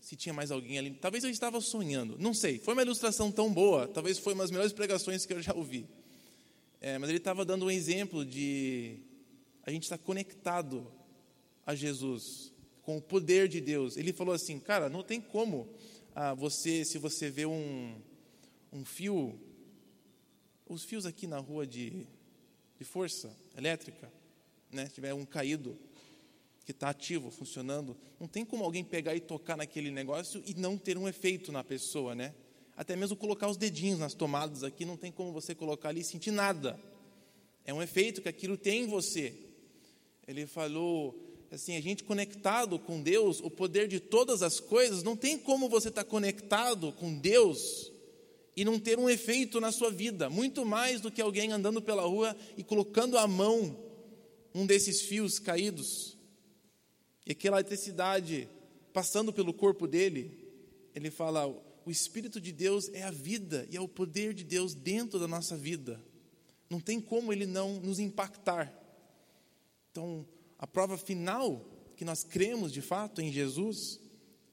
se 0.00 0.16
tinha 0.16 0.32
mais 0.32 0.50
alguém 0.50 0.78
ali. 0.78 0.90
Talvez 0.90 1.24
eu 1.24 1.30
estava 1.30 1.60
sonhando, 1.60 2.16
não 2.18 2.34
sei. 2.34 2.58
Foi 2.58 2.74
uma 2.74 2.82
ilustração 2.82 3.30
tão 3.30 3.52
boa, 3.52 3.86
talvez 3.88 4.18
foi 4.18 4.34
uma 4.34 4.44
das 4.44 4.50
melhores 4.50 4.72
pregações 4.72 5.24
que 5.24 5.32
eu 5.32 5.42
já 5.42 5.54
ouvi. 5.54 5.88
É, 6.80 6.98
mas 6.98 7.08
ele 7.08 7.18
estava 7.18 7.44
dando 7.44 7.66
um 7.66 7.70
exemplo 7.70 8.24
de 8.24 9.00
a 9.64 9.70
gente 9.70 9.82
estar 9.84 9.98
conectado 9.98 10.90
a 11.66 11.74
Jesus, 11.74 12.52
com 12.82 12.96
o 12.96 13.02
poder 13.02 13.48
de 13.48 13.60
Deus. 13.60 13.96
Ele 13.96 14.12
falou 14.12 14.34
assim, 14.34 14.58
cara, 14.58 14.88
não 14.88 15.02
tem 15.02 15.20
como 15.20 15.68
ah, 16.20 16.34
você, 16.34 16.84
se 16.84 16.98
você 16.98 17.30
vê 17.30 17.46
um, 17.46 17.94
um 18.72 18.84
fio, 18.84 19.38
os 20.68 20.82
fios 20.82 21.06
aqui 21.06 21.28
na 21.28 21.38
rua 21.38 21.64
de, 21.64 22.08
de 22.76 22.84
força 22.84 23.38
elétrica, 23.56 24.12
né, 24.68 24.88
tiver 24.88 25.14
um 25.14 25.24
caído 25.24 25.78
que 26.64 26.72
está 26.72 26.88
ativo, 26.88 27.30
funcionando, 27.30 27.96
não 28.18 28.26
tem 28.26 28.44
como 28.44 28.64
alguém 28.64 28.82
pegar 28.82 29.14
e 29.14 29.20
tocar 29.20 29.56
naquele 29.56 29.92
negócio 29.92 30.42
e 30.44 30.54
não 30.54 30.76
ter 30.76 30.98
um 30.98 31.06
efeito 31.06 31.52
na 31.52 31.62
pessoa, 31.62 32.16
né? 32.16 32.34
Até 32.76 32.96
mesmo 32.96 33.16
colocar 33.16 33.48
os 33.48 33.56
dedinhos 33.56 34.00
nas 34.00 34.12
tomadas 34.12 34.64
aqui, 34.64 34.84
não 34.84 34.96
tem 34.96 35.12
como 35.12 35.32
você 35.32 35.54
colocar 35.54 35.90
ali 35.90 36.00
e 36.00 36.04
sentir 36.04 36.32
nada. 36.32 36.80
É 37.64 37.72
um 37.72 37.80
efeito 37.80 38.20
que 38.20 38.28
aquilo 38.28 38.56
tem 38.56 38.82
em 38.82 38.86
você. 38.88 39.38
Ele 40.26 40.48
falou 40.48 41.27
assim, 41.50 41.76
a 41.76 41.80
gente 41.80 42.04
conectado 42.04 42.78
com 42.78 43.02
Deus, 43.02 43.40
o 43.40 43.50
poder 43.50 43.88
de 43.88 44.00
todas 44.00 44.42
as 44.42 44.60
coisas, 44.60 45.02
não 45.02 45.16
tem 45.16 45.38
como 45.38 45.68
você 45.68 45.88
estar 45.88 46.04
tá 46.04 46.10
conectado 46.10 46.92
com 46.92 47.16
Deus 47.18 47.90
e 48.56 48.64
não 48.64 48.78
ter 48.78 48.98
um 48.98 49.08
efeito 49.08 49.60
na 49.60 49.70
sua 49.70 49.90
vida, 49.90 50.28
muito 50.28 50.64
mais 50.64 51.00
do 51.00 51.10
que 51.10 51.22
alguém 51.22 51.52
andando 51.52 51.80
pela 51.80 52.02
rua 52.02 52.36
e 52.56 52.64
colocando 52.64 53.16
a 53.16 53.26
mão 53.26 53.76
um 54.54 54.66
desses 54.66 55.02
fios 55.02 55.38
caídos, 55.38 56.16
e 57.24 57.32
aquela 57.32 57.58
eletricidade 57.58 58.48
passando 58.92 59.32
pelo 59.32 59.52
corpo 59.52 59.86
dele, 59.86 60.48
ele 60.94 61.10
fala: 61.10 61.46
o 61.46 61.90
Espírito 61.90 62.40
de 62.40 62.50
Deus 62.52 62.88
é 62.88 63.02
a 63.02 63.10
vida 63.10 63.68
e 63.70 63.76
é 63.76 63.80
o 63.80 63.86
poder 63.86 64.34
de 64.34 64.42
Deus 64.42 64.74
dentro 64.74 65.18
da 65.18 65.28
nossa 65.28 65.56
vida. 65.56 66.02
Não 66.68 66.80
tem 66.80 67.00
como 67.00 67.32
ele 67.32 67.46
não 67.46 67.80
nos 67.80 67.98
impactar. 67.98 68.72
Então, 69.90 70.26
a 70.58 70.66
prova 70.66 70.98
final 70.98 71.64
que 71.96 72.04
nós 72.04 72.24
cremos 72.24 72.72
de 72.72 72.82
fato 72.82 73.20
em 73.20 73.32
Jesus 73.32 74.00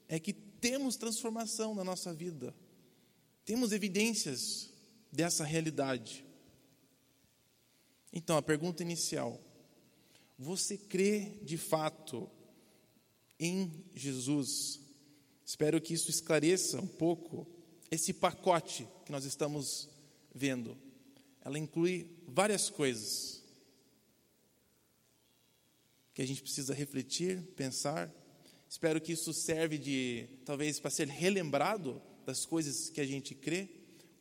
é 0.08 0.20
que 0.20 0.32
temos 0.32 0.96
transformação 0.96 1.74
na 1.74 1.82
nossa 1.82 2.14
vida. 2.14 2.54
Temos 3.44 3.72
evidências 3.72 4.70
dessa 5.12 5.44
realidade. 5.44 6.24
Então, 8.12 8.36
a 8.36 8.42
pergunta 8.42 8.82
inicial: 8.82 9.40
você 10.38 10.78
crê 10.78 11.38
de 11.42 11.56
fato 11.56 12.30
em 13.38 13.84
Jesus? 13.94 14.80
Espero 15.44 15.80
que 15.80 15.94
isso 15.94 16.10
esclareça 16.10 16.80
um 16.80 16.86
pouco 16.86 17.46
esse 17.90 18.12
pacote 18.12 18.86
que 19.04 19.12
nós 19.12 19.24
estamos 19.24 19.88
vendo. 20.34 20.76
Ela 21.44 21.58
inclui 21.58 22.10
várias 22.26 22.68
coisas 22.68 23.45
que 26.16 26.22
a 26.22 26.26
gente 26.26 26.40
precisa 26.40 26.72
refletir, 26.72 27.42
pensar. 27.54 28.10
Espero 28.66 29.02
que 29.02 29.12
isso 29.12 29.34
serve 29.34 29.76
de 29.76 30.26
talvez 30.46 30.80
para 30.80 30.90
ser 30.90 31.08
relembrado 31.08 32.00
das 32.24 32.46
coisas 32.46 32.88
que 32.88 33.02
a 33.02 33.06
gente 33.06 33.34
crê. 33.34 33.68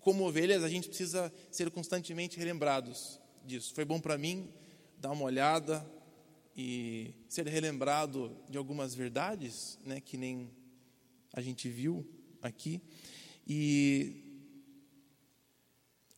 Como 0.02 0.28
ovelhas, 0.28 0.62
a 0.62 0.68
gente 0.68 0.90
precisa 0.90 1.32
ser 1.50 1.72
constantemente 1.72 2.38
relembrados 2.38 3.18
disso. 3.46 3.74
Foi 3.74 3.86
bom 3.86 4.02
para 4.02 4.18
mim 4.18 4.52
dar 4.98 5.14
uma 5.14 5.24
olhada 5.24 5.90
e 6.54 7.16
ser 7.30 7.48
relembrado 7.48 8.38
de 8.50 8.58
algumas 8.58 8.94
verdades, 8.94 9.80
né, 9.86 10.02
que 10.02 10.18
nem 10.18 10.52
a 11.32 11.40
gente 11.40 11.70
viu 11.70 12.06
aqui. 12.42 12.82
E 13.48 14.22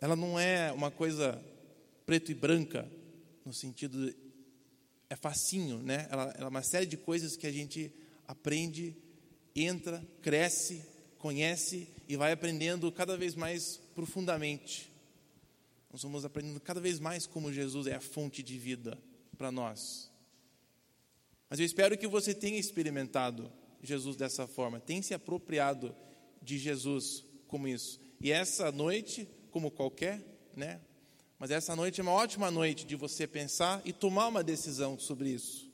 ela 0.01 0.15
não 0.15 0.39
é 0.39 0.71
uma 0.71 0.89
coisa 0.89 1.39
preto 2.03 2.31
e 2.31 2.33
branca, 2.33 2.91
no 3.45 3.53
sentido 3.53 4.11
é 5.09 5.15
facinho, 5.15 5.79
né? 5.79 6.07
Ela, 6.09 6.33
ela 6.37 6.45
é 6.45 6.49
uma 6.49 6.63
série 6.63 6.85
de 6.85 6.97
coisas 6.97 7.35
que 7.35 7.47
a 7.47 7.51
gente 7.51 7.91
aprende, 8.27 8.95
entra, 9.55 10.05
cresce, 10.21 10.83
conhece 11.17 11.87
e 12.07 12.15
vai 12.15 12.31
aprendendo 12.31 12.91
cada 12.91 13.17
vez 13.17 13.35
mais 13.35 13.77
profundamente. 13.95 14.91
Nós 15.91 16.03
vamos 16.03 16.25
aprendendo 16.25 16.59
cada 16.59 16.79
vez 16.79 16.99
mais 16.99 17.25
como 17.25 17.51
Jesus 17.51 17.87
é 17.87 17.95
a 17.95 18.01
fonte 18.01 18.43
de 18.43 18.57
vida 18.57 18.97
para 19.37 19.51
nós. 19.51 20.11
Mas 21.49 21.59
eu 21.59 21.65
espero 21.65 21.97
que 21.97 22.07
você 22.07 22.33
tenha 22.33 22.59
experimentado 22.59 23.51
Jesus 23.81 24.15
dessa 24.15 24.45
forma, 24.45 24.79
tenha 24.79 25.01
se 25.01 25.13
apropriado 25.13 25.95
de 26.41 26.57
Jesus 26.57 27.23
como 27.47 27.67
isso. 27.67 27.99
E 28.19 28.31
essa 28.31 28.71
noite, 28.71 29.27
como 29.51 29.71
qualquer, 29.71 30.21
né? 30.55 30.81
Mas 31.39 31.51
essa 31.51 31.75
noite 31.75 31.99
é 31.99 32.03
uma 32.03 32.13
ótima 32.13 32.49
noite 32.49 32.85
de 32.85 32.95
você 32.95 33.27
pensar 33.27 33.81
e 33.85 33.93
tomar 33.93 34.27
uma 34.27 34.43
decisão 34.43 34.97
sobre 34.97 35.29
isso 35.29 35.67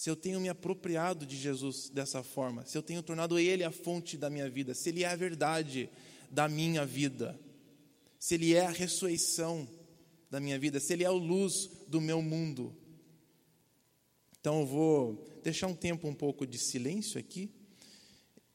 se 0.00 0.08
eu 0.08 0.16
tenho 0.16 0.40
me 0.40 0.48
apropriado 0.48 1.26
de 1.26 1.36
Jesus 1.36 1.90
dessa 1.90 2.22
forma, 2.22 2.64
se 2.64 2.74
eu 2.74 2.82
tenho 2.82 3.02
tornado 3.02 3.38
Ele 3.38 3.62
a 3.62 3.70
fonte 3.70 4.16
da 4.16 4.30
minha 4.30 4.48
vida, 4.48 4.72
se 4.72 4.88
Ele 4.88 5.04
é 5.04 5.08
a 5.08 5.14
verdade 5.14 5.90
da 6.30 6.48
minha 6.48 6.86
vida, 6.86 7.38
se 8.18 8.34
Ele 8.34 8.54
é 8.54 8.64
a 8.64 8.70
ressurreição 8.70 9.68
da 10.30 10.40
minha 10.40 10.58
vida, 10.58 10.80
se 10.80 10.94
Ele 10.94 11.04
é 11.04 11.06
a 11.06 11.12
luz 11.12 11.68
do 11.86 12.00
meu 12.00 12.22
mundo. 12.22 12.74
Então 14.40 14.60
eu 14.60 14.66
vou 14.66 15.22
deixar 15.42 15.66
um 15.66 15.76
tempo 15.76 16.08
um 16.08 16.14
pouco 16.14 16.46
de 16.46 16.56
silêncio 16.56 17.20
aqui, 17.20 17.52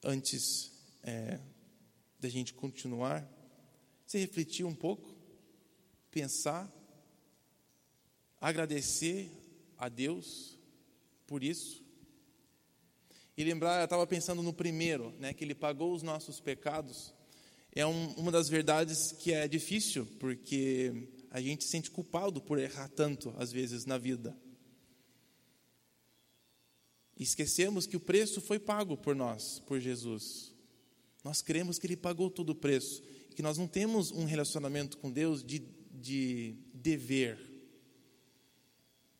antes 0.02 0.72
é, 1.04 1.38
da 2.18 2.28
gente 2.28 2.54
continuar. 2.54 3.24
Você 4.06 4.18
refletir 4.18 4.64
um 4.64 4.74
pouco, 4.74 5.12
pensar, 6.12 6.72
agradecer 8.40 9.28
a 9.76 9.88
Deus 9.88 10.56
por 11.26 11.42
isso. 11.42 11.84
E 13.36 13.42
lembrar, 13.42 13.80
eu 13.80 13.84
estava 13.84 14.06
pensando 14.06 14.42
no 14.44 14.52
primeiro, 14.52 15.10
né, 15.18 15.34
que 15.34 15.44
ele 15.44 15.56
pagou 15.56 15.92
os 15.92 16.04
nossos 16.04 16.38
pecados. 16.38 17.12
É 17.72 17.84
um, 17.84 18.12
uma 18.12 18.30
das 18.30 18.48
verdades 18.48 19.10
que 19.10 19.32
é 19.32 19.48
difícil, 19.48 20.06
porque 20.20 21.08
a 21.30 21.40
gente 21.40 21.64
se 21.64 21.70
sente 21.70 21.90
culpado 21.90 22.40
por 22.40 22.60
errar 22.60 22.88
tanto, 22.88 23.34
às 23.36 23.50
vezes, 23.50 23.84
na 23.84 23.98
vida. 23.98 24.34
E 27.18 27.24
esquecemos 27.24 27.86
que 27.86 27.96
o 27.96 28.00
preço 28.00 28.40
foi 28.40 28.60
pago 28.60 28.96
por 28.96 29.16
nós, 29.16 29.58
por 29.66 29.80
Jesus. 29.80 30.54
Nós 31.24 31.42
cremos 31.42 31.76
que 31.76 31.88
Ele 31.88 31.96
pagou 31.96 32.30
todo 32.30 32.50
o 32.50 32.54
preço, 32.54 33.02
que 33.36 33.42
nós 33.42 33.58
não 33.58 33.68
temos 33.68 34.10
um 34.10 34.24
relacionamento 34.24 34.96
com 34.96 35.10
Deus 35.10 35.44
de, 35.44 35.62
de 35.92 36.56
dever, 36.72 37.38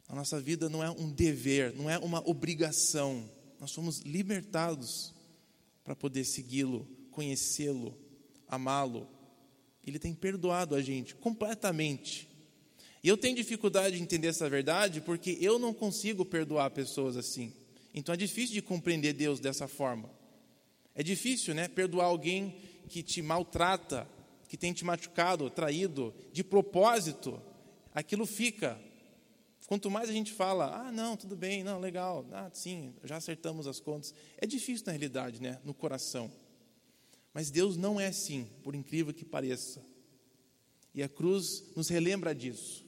a 0.08 0.14
nossa 0.14 0.40
vida 0.40 0.70
não 0.70 0.82
é 0.82 0.90
um 0.90 1.10
dever, 1.10 1.74
não 1.74 1.90
é 1.90 1.98
uma 1.98 2.26
obrigação. 2.26 3.30
Nós 3.60 3.72
somos 3.72 4.00
libertados 4.00 5.12
para 5.84 5.94
poder 5.94 6.24
segui-lo, 6.24 6.88
conhecê-lo, 7.10 7.94
amá-lo. 8.48 9.06
Ele 9.86 9.98
tem 9.98 10.14
perdoado 10.14 10.74
a 10.74 10.80
gente 10.80 11.14
completamente. 11.14 12.26
E 13.04 13.08
eu 13.08 13.18
tenho 13.18 13.36
dificuldade 13.36 13.98
de 13.98 14.02
entender 14.02 14.28
essa 14.28 14.48
verdade 14.48 15.02
porque 15.02 15.36
eu 15.42 15.58
não 15.58 15.74
consigo 15.74 16.24
perdoar 16.24 16.70
pessoas 16.70 17.18
assim. 17.18 17.52
Então 17.92 18.14
é 18.14 18.16
difícil 18.16 18.54
de 18.54 18.62
compreender 18.62 19.12
Deus 19.12 19.40
dessa 19.40 19.68
forma. 19.68 20.08
É 20.94 21.02
difícil, 21.02 21.54
né? 21.54 21.68
Perdoar 21.68 22.06
alguém 22.06 22.54
que 22.88 23.02
te 23.02 23.20
maltrata, 23.22 24.08
que 24.48 24.56
tem 24.56 24.72
te 24.72 24.84
machucado, 24.84 25.50
traído, 25.50 26.14
de 26.32 26.44
propósito. 26.44 27.40
Aquilo 27.94 28.26
fica 28.26 28.80
Quanto 29.66 29.90
mais 29.90 30.08
a 30.08 30.12
gente 30.12 30.32
fala, 30.32 30.86
ah, 30.86 30.92
não, 30.92 31.16
tudo 31.16 31.34
bem, 31.34 31.64
não, 31.64 31.80
legal, 31.80 32.24
ah, 32.30 32.48
sim, 32.52 32.94
já 33.02 33.16
acertamos 33.16 33.66
as 33.66 33.80
contas. 33.80 34.14
É 34.38 34.46
difícil 34.46 34.86
na 34.86 34.92
realidade, 34.92 35.42
né, 35.42 35.60
no 35.64 35.74
coração. 35.74 36.30
Mas 37.34 37.50
Deus 37.50 37.76
não 37.76 38.00
é 38.00 38.06
assim, 38.06 38.48
por 38.62 38.76
incrível 38.76 39.12
que 39.12 39.24
pareça. 39.24 39.84
E 40.94 41.02
a 41.02 41.08
cruz 41.08 41.64
nos 41.74 41.88
relembra 41.88 42.32
disso. 42.32 42.84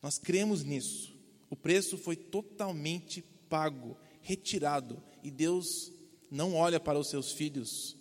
Nós 0.00 0.18
cremos 0.18 0.62
nisso. 0.62 1.12
O 1.50 1.56
preço 1.56 1.98
foi 1.98 2.14
totalmente 2.14 3.20
pago, 3.48 3.96
retirado, 4.22 5.02
e 5.22 5.32
Deus 5.32 5.92
não 6.30 6.54
olha 6.54 6.78
para 6.78 6.98
os 6.98 7.10
seus 7.10 7.32
filhos 7.32 7.96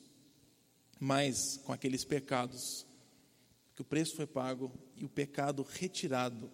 mais 1.00 1.58
com 1.58 1.74
aqueles 1.74 2.04
pecados. 2.04 2.86
Que 3.76 3.82
o 3.82 3.86
preço 3.86 4.16
foi 4.16 4.26
pago 4.26 4.72
e 4.96 5.04
o 5.04 5.10
pecado 5.10 5.62
retirado 5.64 6.50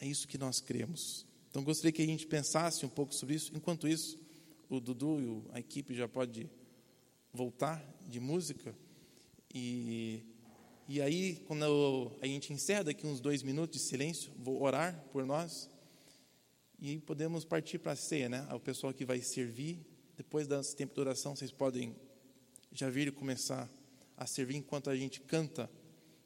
é 0.00 0.06
isso 0.06 0.28
que 0.28 0.36
nós 0.36 0.60
cremos. 0.60 1.26
Então 1.48 1.64
gostaria 1.64 1.92
que 1.92 2.02
a 2.02 2.06
gente 2.06 2.26
pensasse 2.26 2.84
um 2.84 2.88
pouco 2.88 3.14
sobre 3.14 3.34
isso. 3.34 3.50
Enquanto 3.54 3.88
isso, 3.88 4.18
o 4.68 4.80
Dudu 4.80 5.20
e 5.20 5.56
a 5.56 5.60
equipe 5.60 5.94
já 5.94 6.06
pode 6.06 6.50
voltar 7.32 7.82
de 8.06 8.20
música. 8.20 8.74
E, 9.54 10.22
e 10.86 11.00
aí, 11.00 11.36
quando 11.46 11.64
eu, 11.64 12.18
a 12.20 12.26
gente 12.26 12.52
encerra 12.52 12.84
daqui 12.84 13.06
uns 13.06 13.20
dois 13.20 13.42
minutos 13.42 13.80
de 13.80 13.88
silêncio, 13.88 14.32
vou 14.38 14.62
orar 14.62 15.02
por 15.12 15.24
nós. 15.24 15.70
E 16.78 16.98
podemos 16.98 17.44
partir 17.44 17.78
para 17.78 17.92
a 17.92 17.96
ceia, 17.96 18.28
né? 18.28 18.46
O 18.52 18.60
pessoal 18.60 18.92
que 18.92 19.04
vai 19.04 19.20
servir. 19.22 19.80
Depois 20.14 20.46
desse 20.46 20.76
tempo 20.76 20.94
de 20.94 21.00
oração, 21.00 21.34
vocês 21.34 21.50
podem 21.50 21.94
já 22.76 22.90
vir 22.90 23.08
e 23.08 23.10
começar 23.10 23.70
a 24.16 24.26
servir 24.26 24.56
enquanto 24.56 24.90
a 24.90 24.96
gente 24.96 25.20
canta. 25.20 25.70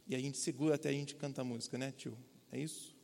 E 0.07 0.15
a 0.15 0.19
gente 0.19 0.39
segura 0.39 0.75
até 0.75 0.89
a 0.89 0.93
gente 0.93 1.15
canta 1.15 1.43
a 1.43 1.45
música, 1.45 1.79
né, 1.79 1.93
tio? 1.93 2.19
É 2.51 2.59
isso? 2.59 2.97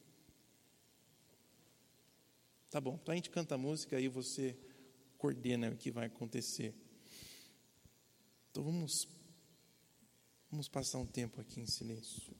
Tá 2.68 2.80
bom, 2.80 2.98
então 3.00 3.12
a 3.12 3.16
gente 3.16 3.30
canta 3.30 3.54
a 3.54 3.58
música 3.58 3.98
e 4.00 4.08
você 4.08 4.58
coordena 5.16 5.70
o 5.70 5.76
que 5.76 5.90
vai 5.90 6.06
acontecer. 6.06 6.74
Então 8.50 8.64
vamos, 8.64 9.06
vamos 10.50 10.68
passar 10.68 10.98
um 10.98 11.06
tempo 11.06 11.40
aqui 11.40 11.60
em 11.60 11.66
silêncio. 11.66 12.34